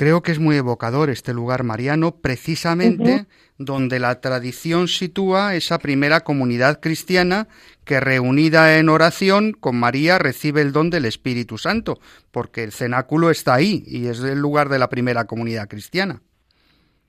Creo 0.00 0.22
que 0.22 0.32
es 0.32 0.38
muy 0.38 0.56
evocador 0.56 1.10
este 1.10 1.34
lugar 1.34 1.62
mariano, 1.62 2.12
precisamente 2.12 3.26
donde 3.58 3.98
la 3.98 4.20
tradición 4.22 4.88
sitúa 4.88 5.54
esa 5.54 5.78
primera 5.78 6.20
comunidad 6.20 6.80
cristiana 6.80 7.48
que 7.84 8.00
reunida 8.00 8.78
en 8.78 8.88
oración 8.88 9.52
con 9.52 9.78
María 9.78 10.18
recibe 10.18 10.62
el 10.62 10.72
don 10.72 10.88
del 10.88 11.04
Espíritu 11.04 11.58
Santo, 11.58 11.98
porque 12.30 12.64
el 12.64 12.72
cenáculo 12.72 13.28
está 13.28 13.52
ahí 13.52 13.82
y 13.86 14.06
es 14.06 14.22
el 14.22 14.38
lugar 14.38 14.70
de 14.70 14.78
la 14.78 14.88
primera 14.88 15.26
comunidad 15.26 15.68
cristiana. 15.68 16.22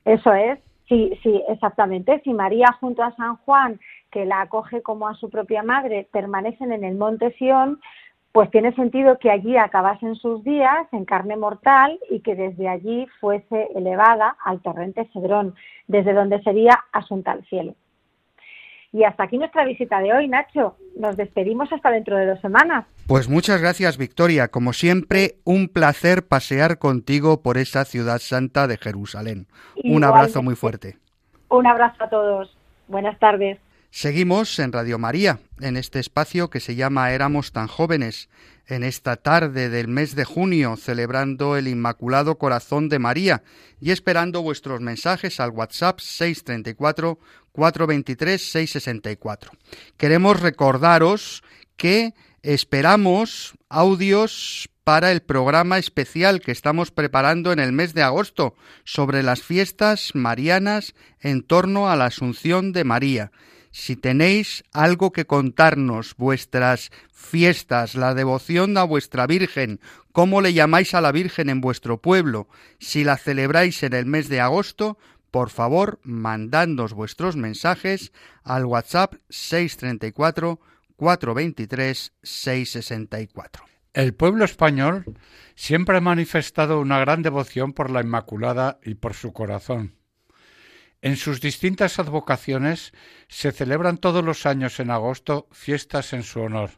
Eso 0.04 0.34
es, 0.34 0.58
sí, 0.86 1.18
sí, 1.22 1.42
exactamente. 1.48 2.20
Si 2.24 2.34
María 2.34 2.76
junto 2.78 3.02
a 3.02 3.16
San 3.16 3.36
Juan 3.36 3.80
que 4.12 4.24
la 4.26 4.42
acoge 4.42 4.82
como 4.82 5.08
a 5.08 5.14
su 5.14 5.30
propia 5.30 5.62
madre, 5.62 6.06
permanecen 6.12 6.70
en 6.70 6.84
el 6.84 6.94
monte 6.94 7.32
Sión, 7.38 7.80
pues 8.30 8.50
tiene 8.50 8.74
sentido 8.74 9.18
que 9.18 9.30
allí 9.30 9.56
acabasen 9.56 10.14
sus 10.14 10.44
días 10.44 10.86
en 10.92 11.04
carne 11.04 11.36
mortal 11.36 11.98
y 12.10 12.20
que 12.20 12.34
desde 12.34 12.68
allí 12.68 13.06
fuese 13.20 13.68
elevada 13.74 14.36
al 14.44 14.60
torrente 14.60 15.08
Cedrón, 15.12 15.54
desde 15.86 16.12
donde 16.12 16.42
sería 16.42 16.78
asunta 16.92 17.32
al 17.32 17.44
cielo. 17.46 17.74
Y 18.92 19.04
hasta 19.04 19.24
aquí 19.24 19.38
nuestra 19.38 19.64
visita 19.64 20.00
de 20.00 20.12
hoy, 20.12 20.28
Nacho. 20.28 20.76
Nos 20.98 21.16
despedimos 21.16 21.72
hasta 21.72 21.90
dentro 21.90 22.16
de 22.16 22.26
dos 22.26 22.40
semanas. 22.40 22.84
Pues 23.06 23.28
muchas 23.28 23.60
gracias, 23.60 23.96
Victoria. 23.96 24.48
Como 24.48 24.74
siempre, 24.74 25.36
un 25.44 25.68
placer 25.68 26.26
pasear 26.26 26.78
contigo 26.78 27.40
por 27.42 27.56
esa 27.56 27.86
ciudad 27.86 28.18
santa 28.18 28.66
de 28.66 28.76
Jerusalén. 28.76 29.46
Un 29.82 30.04
abrazo 30.04 30.42
muy 30.42 30.56
fuerte. 30.56 30.98
Un 31.48 31.66
abrazo 31.66 32.04
a 32.04 32.10
todos. 32.10 32.54
Buenas 32.88 33.18
tardes. 33.18 33.58
Seguimos 33.94 34.58
en 34.58 34.72
Radio 34.72 34.98
María, 34.98 35.40
en 35.60 35.76
este 35.76 36.00
espacio 36.00 36.48
que 36.48 36.60
se 36.60 36.76
llama 36.76 37.12
Éramos 37.12 37.52
tan 37.52 37.66
jóvenes, 37.66 38.30
en 38.66 38.84
esta 38.84 39.16
tarde 39.16 39.68
del 39.68 39.86
mes 39.86 40.16
de 40.16 40.24
junio, 40.24 40.78
celebrando 40.78 41.58
el 41.58 41.68
Inmaculado 41.68 42.38
Corazón 42.38 42.88
de 42.88 42.98
María 42.98 43.42
y 43.82 43.90
esperando 43.90 44.40
vuestros 44.40 44.80
mensajes 44.80 45.40
al 45.40 45.50
WhatsApp 45.50 46.00
634 46.00 47.18
423 47.52 48.40
664. 48.40 49.52
Queremos 49.98 50.40
recordaros 50.40 51.42
que 51.76 52.14
esperamos 52.40 53.52
audios 53.68 54.70
para 54.84 55.12
el 55.12 55.20
programa 55.20 55.76
especial 55.76 56.40
que 56.40 56.52
estamos 56.52 56.92
preparando 56.92 57.52
en 57.52 57.58
el 57.58 57.72
mes 57.72 57.92
de 57.92 58.02
agosto 58.02 58.54
sobre 58.84 59.22
las 59.22 59.42
fiestas 59.42 60.14
marianas 60.14 60.94
en 61.20 61.42
torno 61.42 61.90
a 61.90 61.96
la 61.96 62.06
Asunción 62.06 62.72
de 62.72 62.84
María 62.84 63.32
si 63.72 63.96
tenéis 63.96 64.62
algo 64.72 65.12
que 65.12 65.26
contarnos, 65.26 66.14
vuestras 66.16 66.90
fiestas, 67.12 67.94
la 67.94 68.14
devoción 68.14 68.76
a 68.78 68.84
vuestra 68.84 69.26
Virgen, 69.26 69.80
cómo 70.12 70.40
le 70.40 70.52
llamáis 70.52 70.94
a 70.94 71.00
la 71.00 71.10
Virgen 71.10 71.48
en 71.48 71.60
vuestro 71.60 72.00
pueblo, 72.00 72.48
si 72.78 73.02
la 73.02 73.16
celebráis 73.16 73.82
en 73.82 73.94
el 73.94 74.06
mes 74.06 74.28
de 74.28 74.40
agosto, 74.40 74.98
por 75.30 75.48
favor, 75.48 75.98
mandadnos 76.02 76.92
vuestros 76.92 77.36
mensajes 77.36 78.12
al 78.44 78.66
WhatsApp 78.66 79.14
634 79.30 80.60
423 80.96 82.12
664. 82.22 83.64
El 83.94 84.14
pueblo 84.14 84.44
español 84.44 85.04
siempre 85.54 85.96
ha 85.96 86.00
manifestado 86.00 86.80
una 86.80 86.98
gran 86.98 87.22
devoción 87.22 87.72
por 87.72 87.90
la 87.90 88.02
Inmaculada 88.02 88.78
y 88.84 88.94
por 88.94 89.14
su 89.14 89.32
corazón. 89.32 89.94
En 91.02 91.16
sus 91.16 91.40
distintas 91.40 91.98
advocaciones 91.98 92.92
se 93.26 93.50
celebran 93.50 93.98
todos 93.98 94.24
los 94.24 94.46
años 94.46 94.78
en 94.78 94.92
agosto 94.92 95.48
fiestas 95.50 96.12
en 96.12 96.22
su 96.22 96.40
honor. 96.40 96.70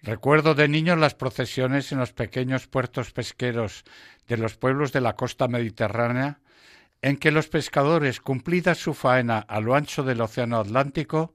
Recuerdo 0.00 0.54
de 0.54 0.68
niño 0.68 0.94
las 0.94 1.16
procesiones 1.16 1.90
en 1.90 1.98
los 1.98 2.12
pequeños 2.12 2.68
puertos 2.68 3.10
pesqueros 3.10 3.82
de 4.28 4.36
los 4.36 4.56
pueblos 4.56 4.92
de 4.92 5.00
la 5.00 5.16
costa 5.16 5.48
mediterránea, 5.48 6.38
en 7.02 7.16
que 7.16 7.32
los 7.32 7.48
pescadores, 7.48 8.20
cumplida 8.20 8.76
su 8.76 8.94
faena 8.94 9.40
a 9.40 9.60
lo 9.60 9.74
ancho 9.74 10.04
del 10.04 10.20
Océano 10.20 10.60
Atlántico, 10.60 11.34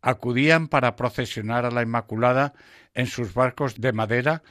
acudían 0.00 0.68
para 0.68 0.96
procesionar 0.96 1.66
a 1.66 1.70
la 1.70 1.82
Inmaculada 1.82 2.54
en 2.94 3.06
sus 3.06 3.34
barcos 3.34 3.78
de 3.78 3.92
madera 3.92 4.42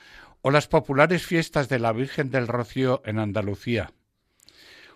o 0.42 0.52
las 0.52 0.68
populares 0.68 1.26
fiestas 1.26 1.68
de 1.68 1.80
la 1.80 1.94
Virgen 1.94 2.30
del 2.30 2.48
Rocío 2.48 3.02
en 3.06 3.18
Andalucía. 3.18 3.90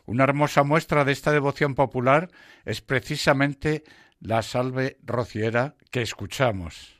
Una 0.09 0.23
hermosa 0.23 0.63
muestra 0.63 1.05
de 1.05 1.11
esta 1.11 1.31
devoción 1.31 1.75
popular 1.75 2.31
es 2.65 2.81
precisamente 2.81 3.83
la 4.19 4.41
salve 4.41 4.97
rociera 5.03 5.75
que 5.91 6.01
escuchamos. 6.01 6.98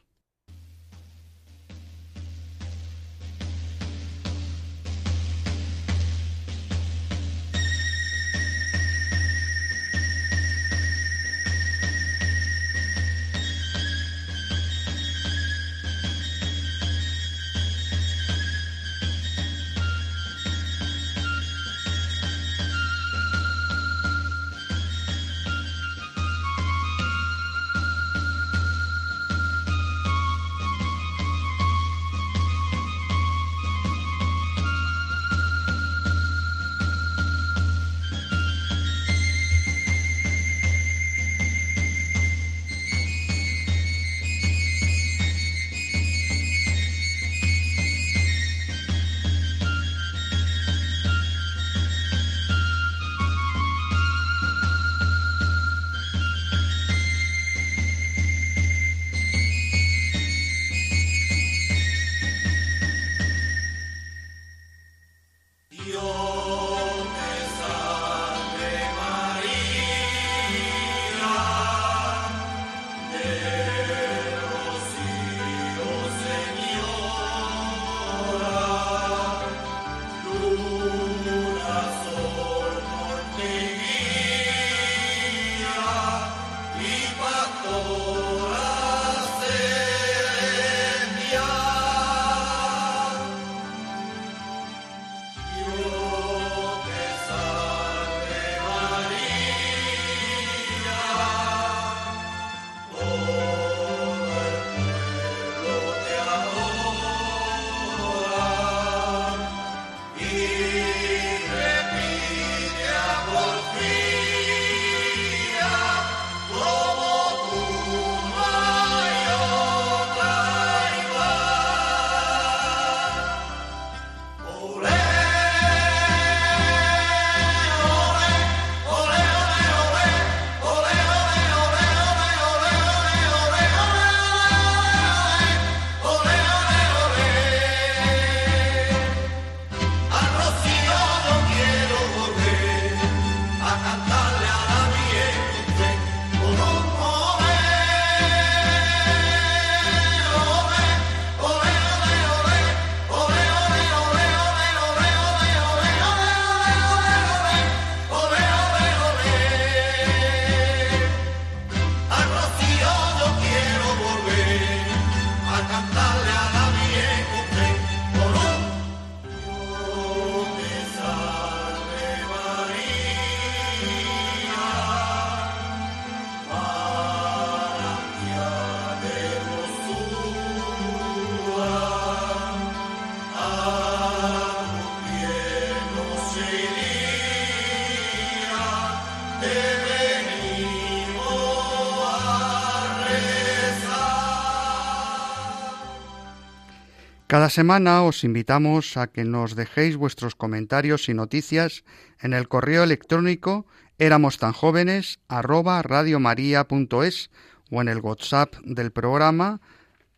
Cada 197.49 197.65
semana 197.65 198.03
os 198.03 198.23
invitamos 198.23 198.95
a 198.95 199.07
que 199.07 199.25
nos 199.25 199.55
dejéis 199.55 199.97
vuestros 199.97 200.35
comentarios 200.35 201.09
y 201.09 201.15
noticias 201.15 201.83
en 202.21 202.33
el 202.33 202.47
correo 202.47 202.83
electrónico 202.83 203.65
éramos 203.97 204.37
tan 204.37 204.53
jóvenes 204.53 205.17
arroba 205.27 205.81
radiomaria.es 205.81 207.31
o 207.71 207.81
en 207.81 207.87
el 207.87 208.01
WhatsApp 208.01 208.53
del 208.61 208.91
programa 208.91 209.61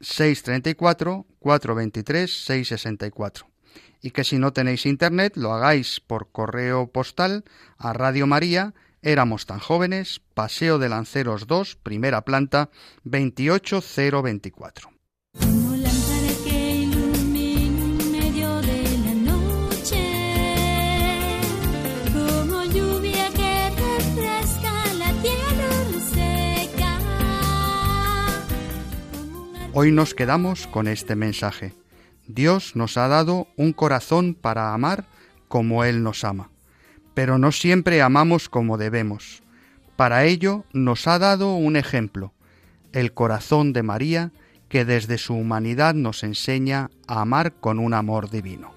634 0.01 1.25
423 1.39 2.43
664 2.43 3.47
y 4.01 4.11
que 4.11 4.25
si 4.25 4.37
no 4.37 4.51
tenéis 4.51 4.85
internet 4.85 5.37
lo 5.37 5.53
hagáis 5.53 6.01
por 6.01 6.33
correo 6.33 6.87
postal 6.91 7.45
a 7.77 7.93
Radio 7.93 8.27
María, 8.27 8.73
éramos 9.01 9.45
tan 9.45 9.59
jóvenes, 9.59 10.19
Paseo 10.33 10.79
de 10.79 10.89
Lanceros 10.89 11.47
2, 11.47 11.77
primera 11.77 12.25
planta, 12.25 12.71
28024. 13.05 14.91
Hoy 29.73 29.93
nos 29.93 30.13
quedamos 30.13 30.67
con 30.67 30.89
este 30.89 31.15
mensaje. 31.15 31.73
Dios 32.27 32.75
nos 32.75 32.97
ha 32.97 33.07
dado 33.07 33.47
un 33.55 33.71
corazón 33.71 34.33
para 34.33 34.73
amar 34.73 35.05
como 35.47 35.85
Él 35.85 36.03
nos 36.03 36.25
ama, 36.25 36.49
pero 37.13 37.37
no 37.37 37.53
siempre 37.53 38.01
amamos 38.01 38.49
como 38.49 38.77
debemos. 38.77 39.43
Para 39.95 40.25
ello 40.25 40.65
nos 40.73 41.07
ha 41.07 41.19
dado 41.19 41.55
un 41.55 41.77
ejemplo, 41.77 42.33
el 42.91 43.13
corazón 43.13 43.71
de 43.71 43.81
María, 43.81 44.31
que 44.67 44.83
desde 44.83 45.17
su 45.17 45.35
humanidad 45.35 45.93
nos 45.93 46.23
enseña 46.23 46.89
a 47.07 47.21
amar 47.21 47.53
con 47.53 47.79
un 47.79 47.93
amor 47.93 48.29
divino. 48.29 48.73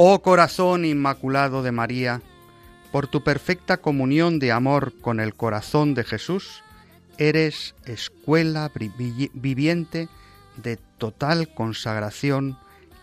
Oh 0.00 0.22
corazón 0.22 0.84
inmaculado 0.84 1.64
de 1.64 1.72
María, 1.72 2.22
por 2.92 3.08
tu 3.08 3.24
perfecta 3.24 3.78
comunión 3.78 4.38
de 4.38 4.52
amor 4.52 4.92
con 5.00 5.18
el 5.18 5.34
corazón 5.34 5.94
de 5.94 6.04
Jesús, 6.04 6.62
eres 7.16 7.74
escuela 7.84 8.70
vi- 8.96 9.32
viviente 9.34 10.08
de 10.56 10.76
total 10.98 11.52
consagración 11.52 12.56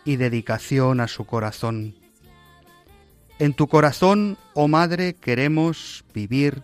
y 0.05 0.15
dedicación 0.15 1.01
a 1.01 1.09
su 1.09 1.25
corazón. 1.25 1.95
En 3.39 3.53
tu 3.53 3.67
corazón, 3.67 4.37
oh 4.53 4.69
Madre, 4.69 5.15
queremos 5.15 6.05
vivir 6.13 6.63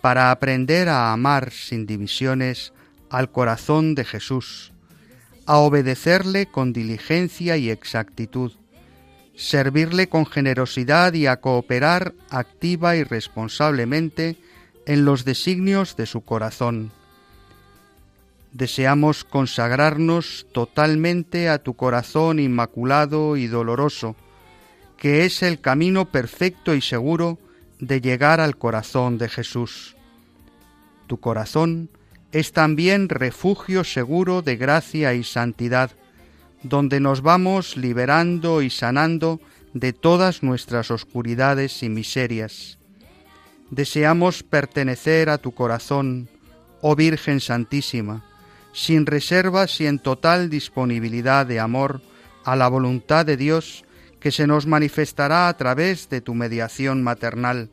para 0.00 0.30
aprender 0.30 0.88
a 0.88 1.12
amar 1.12 1.50
sin 1.52 1.84
divisiones 1.84 2.72
al 3.10 3.30
corazón 3.30 3.94
de 3.94 4.06
Jesús, 4.06 4.72
a 5.44 5.58
obedecerle 5.58 6.46
con 6.46 6.72
diligencia 6.72 7.58
y 7.58 7.68
exactitud, 7.68 8.52
servirle 9.36 10.08
con 10.08 10.26
generosidad 10.26 11.12
y 11.12 11.26
a 11.26 11.36
cooperar 11.40 12.14
activa 12.30 12.96
y 12.96 13.04
responsablemente 13.04 14.36
en 14.86 15.04
los 15.04 15.24
designios 15.24 15.96
de 15.96 16.06
su 16.06 16.22
corazón. 16.22 16.90
Deseamos 18.52 19.24
consagrarnos 19.24 20.46
totalmente 20.52 21.50
a 21.50 21.58
tu 21.58 21.74
corazón 21.74 22.38
inmaculado 22.38 23.36
y 23.36 23.46
doloroso, 23.46 24.16
que 24.96 25.26
es 25.26 25.42
el 25.42 25.60
camino 25.60 26.06
perfecto 26.06 26.74
y 26.74 26.80
seguro 26.80 27.38
de 27.78 28.00
llegar 28.00 28.40
al 28.40 28.56
corazón 28.56 29.18
de 29.18 29.28
Jesús. 29.28 29.96
Tu 31.06 31.20
corazón 31.20 31.90
es 32.32 32.52
también 32.52 33.10
refugio 33.10 33.84
seguro 33.84 34.40
de 34.40 34.56
gracia 34.56 35.12
y 35.12 35.22
santidad, 35.22 35.90
donde 36.68 37.00
nos 37.00 37.22
vamos 37.22 37.76
liberando 37.76 38.62
y 38.62 38.70
sanando 38.70 39.40
de 39.74 39.92
todas 39.92 40.42
nuestras 40.42 40.90
oscuridades 40.90 41.82
y 41.82 41.88
miserias. 41.88 42.78
Deseamos 43.70 44.42
pertenecer 44.42 45.28
a 45.28 45.38
tu 45.38 45.52
corazón, 45.52 46.28
oh 46.80 46.94
Virgen 46.96 47.40
Santísima, 47.40 48.24
sin 48.72 49.06
reservas 49.06 49.80
y 49.80 49.86
en 49.86 49.98
total 49.98 50.50
disponibilidad 50.50 51.46
de 51.46 51.60
amor 51.60 52.00
a 52.44 52.56
la 52.56 52.68
voluntad 52.68 53.26
de 53.26 53.36
Dios 53.36 53.84
que 54.20 54.30
se 54.30 54.46
nos 54.46 54.66
manifestará 54.66 55.48
a 55.48 55.56
través 55.56 56.08
de 56.08 56.20
tu 56.20 56.34
mediación 56.34 57.02
maternal. 57.02 57.70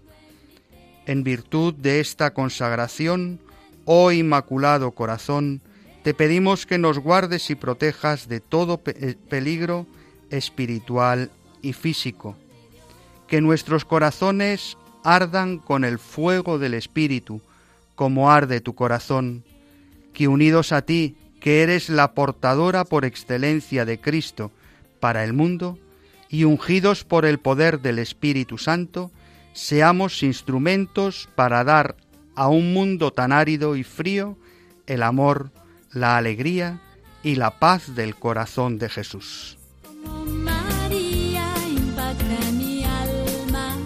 En 1.05 1.23
virtud 1.23 1.73
de 1.73 1.99
esta 1.99 2.33
consagración, 2.33 3.39
oh 3.85 4.11
Inmaculado 4.11 4.91
Corazón, 4.91 5.61
te 6.03 6.13
pedimos 6.13 6.65
que 6.65 6.77
nos 6.77 6.99
guardes 6.99 7.49
y 7.49 7.55
protejas 7.55 8.27
de 8.27 8.41
todo 8.41 8.81
eh, 8.85 9.15
peligro 9.29 9.87
espiritual 10.29 11.31
y 11.61 11.73
físico. 11.73 12.35
Que 13.27 13.39
nuestros 13.39 13.85
corazones 13.85 14.77
ardan 15.03 15.59
con 15.59 15.85
el 15.85 15.99
fuego 15.99 16.59
del 16.59 16.73
Espíritu, 16.73 17.41
como 17.95 18.29
arde 18.29 18.59
tu 18.59 18.75
corazón. 18.75 19.43
Que 20.13 20.27
unidos 20.27 20.73
a 20.73 20.81
ti, 20.81 21.15
que 21.39 21.63
eres 21.63 21.89
la 21.89 22.13
portadora 22.13 22.83
por 22.83 23.05
excelencia 23.05 23.85
de 23.85 23.99
Cristo 23.99 24.51
para 24.99 25.23
el 25.23 25.33
mundo, 25.33 25.79
y 26.29 26.43
ungidos 26.43 27.03
por 27.03 27.25
el 27.25 27.39
poder 27.39 27.79
del 27.79 27.99
Espíritu 27.99 28.57
Santo, 28.57 29.11
seamos 29.53 30.23
instrumentos 30.23 31.29
para 31.35 31.63
dar 31.63 31.95
a 32.35 32.49
un 32.49 32.73
mundo 32.73 33.13
tan 33.13 33.31
árido 33.31 33.75
y 33.75 33.83
frío 33.83 34.35
el 34.87 35.03
amor, 35.03 35.51
la 35.93 36.17
alegría 36.17 36.79
y 37.21 37.35
la 37.35 37.59
paz 37.59 37.95
del 37.95 38.15
corazón 38.15 38.79
de 38.79 38.89
Jesús. 38.89 39.57
Como 40.03 40.25
María 40.25 41.45
impacta 41.69 42.51
mi 42.51 42.83
alma. 42.83 43.77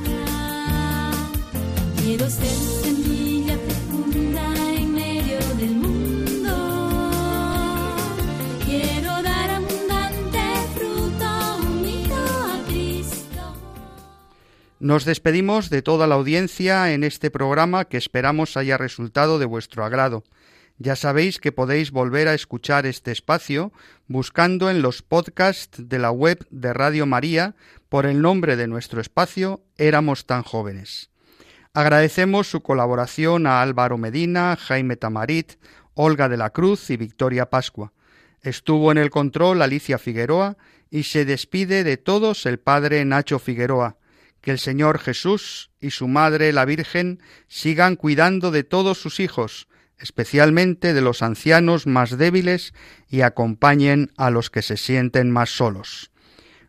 Quiero 1.98 2.30
ser 2.30 2.48
semilla 2.48 3.58
fecunda 3.58 4.54
en 4.74 4.94
medio 4.94 5.38
del 5.58 5.76
mundo. 5.76 7.12
Quiero 8.66 9.22
dar 9.22 9.50
abundante 9.50 10.40
fruto 10.76 11.58
unido 11.70 12.16
a 12.16 12.64
Cristo. 12.68 13.56
Nos 14.80 15.04
despedimos 15.04 15.70
de 15.70 15.82
toda 15.82 16.08
la 16.08 16.16
audiencia 16.16 16.94
en 16.94 17.04
este 17.04 17.30
programa 17.30 17.86
que 17.86 17.98
esperamos 17.98 18.56
haya 18.56 18.78
resultado 18.78 19.38
de 19.40 19.46
vuestro 19.46 19.84
agrado. 19.84 20.24
Ya 20.80 20.96
sabéis 20.96 21.40
que 21.40 21.52
podéis 21.52 21.92
volver 21.92 22.28
a 22.28 22.36
escuchar 22.36 22.86
este 22.86 23.12
espacio 23.12 23.74
buscando 24.08 24.70
en 24.70 24.84
los 24.84 25.02
podcasts 25.02 25.90
de 25.90 25.98
la 25.98 26.12
web 26.12 26.46
de 26.52 26.72
Radio 26.72 27.08
María 27.08 27.56
por 27.90 28.06
el 28.06 28.22
nombre 28.22 28.56
de 28.56 28.68
nuestro 28.68 29.02
espacio 29.02 29.64
Éramos 29.78 30.28
tan 30.28 30.44
jóvenes. 30.44 31.10
Agradecemos 31.74 32.50
su 32.50 32.62
colaboración 32.62 33.48
a 33.48 33.62
Álvaro 33.62 33.98
Medina, 33.98 34.56
Jaime 34.56 34.98
Tamarit, 34.98 35.54
Olga 35.96 36.30
de 36.30 36.38
la 36.38 36.52
Cruz 36.52 36.92
y 36.92 36.98
Victoria 36.98 37.50
Pascua. 37.50 37.94
Estuvo 38.42 38.92
en 38.92 39.00
el 39.00 39.10
control 39.10 39.62
Alicia 39.64 39.98
Figueroa 39.98 40.58
y 40.92 41.04
se 41.04 41.26
despide 41.26 41.84
de 41.84 41.98
todos 41.98 42.46
el 42.46 42.60
padre 42.60 43.04
Nacho 43.04 43.40
Figueroa. 43.40 43.98
Que 44.42 44.52
el 44.52 44.60
Señor 44.60 45.00
Jesús 45.00 45.72
y 45.82 45.90
su 45.90 46.08
Madre 46.08 46.54
la 46.54 46.66
Virgen 46.66 47.20
sigan 47.48 47.96
cuidando 47.96 48.52
de 48.52 48.64
todos 48.64 49.00
sus 49.02 49.20
hijos, 49.20 49.68
especialmente 50.00 50.94
de 50.94 51.02
los 51.02 51.22
ancianos 51.22 51.88
más 51.88 52.18
débiles, 52.18 52.74
y 53.10 53.22
acompañen 53.22 54.12
a 54.18 54.30
los 54.30 54.50
que 54.50 54.62
se 54.62 54.78
sienten 54.78 55.32
más 55.32 55.50
solos. 55.50 56.12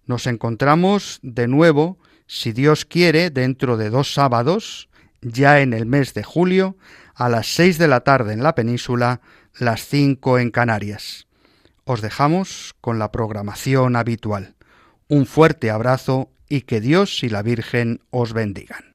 Nos 0.06 0.26
encontramos 0.26 1.18
de 1.22 1.48
nuevo, 1.48 1.98
si 2.26 2.52
Dios 2.52 2.84
quiere, 2.84 3.30
dentro 3.30 3.76
de 3.76 3.90
dos 3.90 4.14
sábados, 4.14 4.88
ya 5.20 5.60
en 5.60 5.72
el 5.72 5.86
mes 5.86 6.14
de 6.14 6.22
julio, 6.22 6.76
a 7.14 7.28
las 7.28 7.54
seis 7.54 7.78
de 7.78 7.88
la 7.88 8.00
tarde 8.00 8.32
en 8.32 8.42
la 8.42 8.54
península, 8.54 9.20
las 9.58 9.86
cinco 9.86 10.38
en 10.38 10.50
Canarias. 10.50 11.26
Os 11.84 12.00
dejamos 12.00 12.74
con 12.80 12.98
la 12.98 13.10
programación 13.10 13.96
habitual. 13.96 14.54
Un 15.08 15.26
fuerte 15.26 15.70
abrazo 15.70 16.30
y 16.48 16.62
que 16.62 16.80
Dios 16.80 17.22
y 17.22 17.28
la 17.28 17.42
Virgen 17.42 18.00
os 18.10 18.32
bendigan. 18.32 18.94